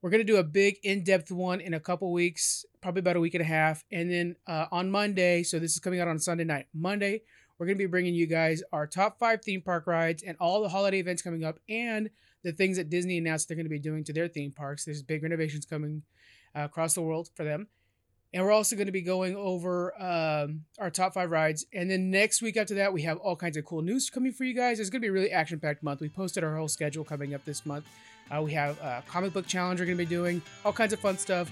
We're 0.00 0.10
gonna 0.10 0.24
do 0.24 0.36
a 0.36 0.44
big 0.44 0.78
in-depth 0.82 1.30
one 1.30 1.60
in 1.60 1.74
a 1.74 1.80
couple 1.80 2.12
weeks, 2.12 2.66
probably 2.80 3.00
about 3.00 3.16
a 3.16 3.20
week 3.20 3.34
and 3.34 3.42
a 3.42 3.46
half, 3.46 3.84
and 3.92 4.10
then 4.10 4.36
uh, 4.46 4.66
on 4.72 4.90
Monday. 4.90 5.42
So 5.44 5.58
this 5.58 5.72
is 5.72 5.78
coming 5.78 6.00
out 6.00 6.08
on 6.08 6.18
Sunday 6.18 6.44
night. 6.44 6.66
Monday, 6.74 7.22
we're 7.58 7.66
gonna 7.66 7.76
be 7.76 7.87
bringing 7.87 8.14
you 8.14 8.26
guys 8.26 8.62
our 8.73 8.87
top 8.87 9.18
five 9.18 9.42
theme 9.42 9.62
park 9.62 9.87
rides 9.87 10.23
and 10.23 10.37
all 10.40 10.62
the 10.62 10.68
holiday 10.68 10.99
events 10.99 11.23
coming 11.23 11.44
up, 11.44 11.58
and 11.68 12.11
the 12.42 12.52
things 12.52 12.76
that 12.76 12.90
Disney 12.90 13.18
announced 13.18 13.49
they're 13.49 13.56
gonna 13.56 13.68
be 13.68 13.78
doing 13.78 14.04
to 14.04 14.12
their 14.12 14.28
theme 14.28 14.52
parks. 14.52 14.84
There's 14.84 15.02
big 15.02 15.23
renovations 15.23 15.64
coming 15.64 16.02
uh, 16.56 16.61
across 16.61 16.94
the 16.94 17.02
world 17.02 17.28
for 17.34 17.44
them. 17.44 17.68
And 18.32 18.44
we're 18.44 18.50
also 18.50 18.75
going 18.75 18.87
to 18.87 18.92
be 18.92 19.00
going 19.00 19.37
over 19.37 19.94
um, 20.02 20.64
our 20.80 20.90
top 20.90 21.14
five 21.14 21.30
rides. 21.30 21.64
And 21.73 21.88
then 21.88 22.11
next 22.11 22.42
week 22.42 22.56
after 22.56 22.75
that, 22.75 22.92
we 22.92 23.02
have 23.02 23.16
all 23.18 23.37
kinds 23.37 23.56
of 23.56 23.64
cool 23.64 23.80
news 23.80 24.11
coming 24.11 24.32
for 24.32 24.42
you 24.42 24.54
guys. 24.54 24.80
It's 24.80 24.90
going 24.90 25.00
to 25.00 25.04
be 25.04 25.08
a 25.08 25.12
really 25.12 25.30
action 25.30 25.61
packed 25.61 25.84
month. 25.84 26.00
We 26.00 26.08
posted 26.08 26.42
our 26.42 26.56
whole 26.56 26.66
schedule 26.66 27.04
coming 27.04 27.32
up 27.32 27.44
this 27.44 27.64
month. 27.64 27.87
Uh, 28.31 28.43
we 28.43 28.52
have 28.52 28.78
a 28.81 29.02
comic 29.07 29.33
book 29.33 29.47
challenge 29.47 29.81
we're 29.81 29.87
going 29.87 29.99
to 29.99 30.04
be 30.04 30.09
doing, 30.09 30.43
all 30.64 30.73
kinds 30.73 30.93
of 30.93 30.99
fun 30.99 31.19
stuff, 31.19 31.50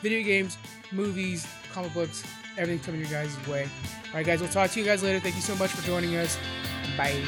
video 0.00 0.22
games, 0.22 0.56
movies, 0.92 1.46
comic 1.72 1.92
books, 1.94 2.24
everything 2.56 2.78
coming 2.84 3.00
your 3.00 3.10
guys' 3.10 3.36
way. 3.48 3.68
All 4.08 4.14
right, 4.14 4.26
guys, 4.26 4.40
we'll 4.40 4.50
talk 4.50 4.70
to 4.70 4.80
you 4.80 4.86
guys 4.86 5.02
later. 5.02 5.20
Thank 5.20 5.34
you 5.34 5.40
so 5.40 5.56
much 5.56 5.70
for 5.70 5.84
joining 5.86 6.16
us. 6.16 6.38
Bye. 6.96 7.22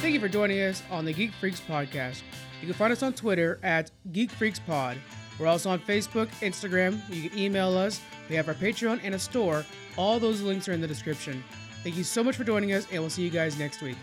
Thank 0.00 0.14
you 0.14 0.20
for 0.20 0.28
joining 0.28 0.60
us 0.60 0.82
on 0.90 1.04
the 1.04 1.12
Geek 1.12 1.32
Freaks 1.32 1.60
podcast. 1.60 2.22
You 2.60 2.66
can 2.66 2.74
find 2.74 2.92
us 2.92 3.02
on 3.02 3.12
Twitter 3.12 3.58
at 3.62 3.90
Geek 4.12 4.30
Freaks 4.30 4.58
Pod. 4.58 4.98
We're 5.38 5.46
also 5.46 5.70
on 5.70 5.78
Facebook, 5.78 6.28
Instagram. 6.40 7.00
You 7.08 7.30
can 7.30 7.38
email 7.38 7.76
us. 7.76 8.00
We 8.28 8.36
have 8.36 8.48
our 8.48 8.54
Patreon 8.54 9.00
and 9.02 9.14
a 9.14 9.18
store. 9.18 9.64
All 9.96 10.18
those 10.20 10.42
links 10.42 10.68
are 10.68 10.72
in 10.72 10.80
the 10.80 10.86
description. 10.86 11.42
Thank 11.82 11.96
you 11.96 12.04
so 12.04 12.22
much 12.22 12.36
for 12.36 12.44
joining 12.44 12.72
us, 12.72 12.86
and 12.92 13.00
we'll 13.00 13.10
see 13.10 13.22
you 13.22 13.30
guys 13.30 13.58
next 13.58 13.80
week. 13.80 13.96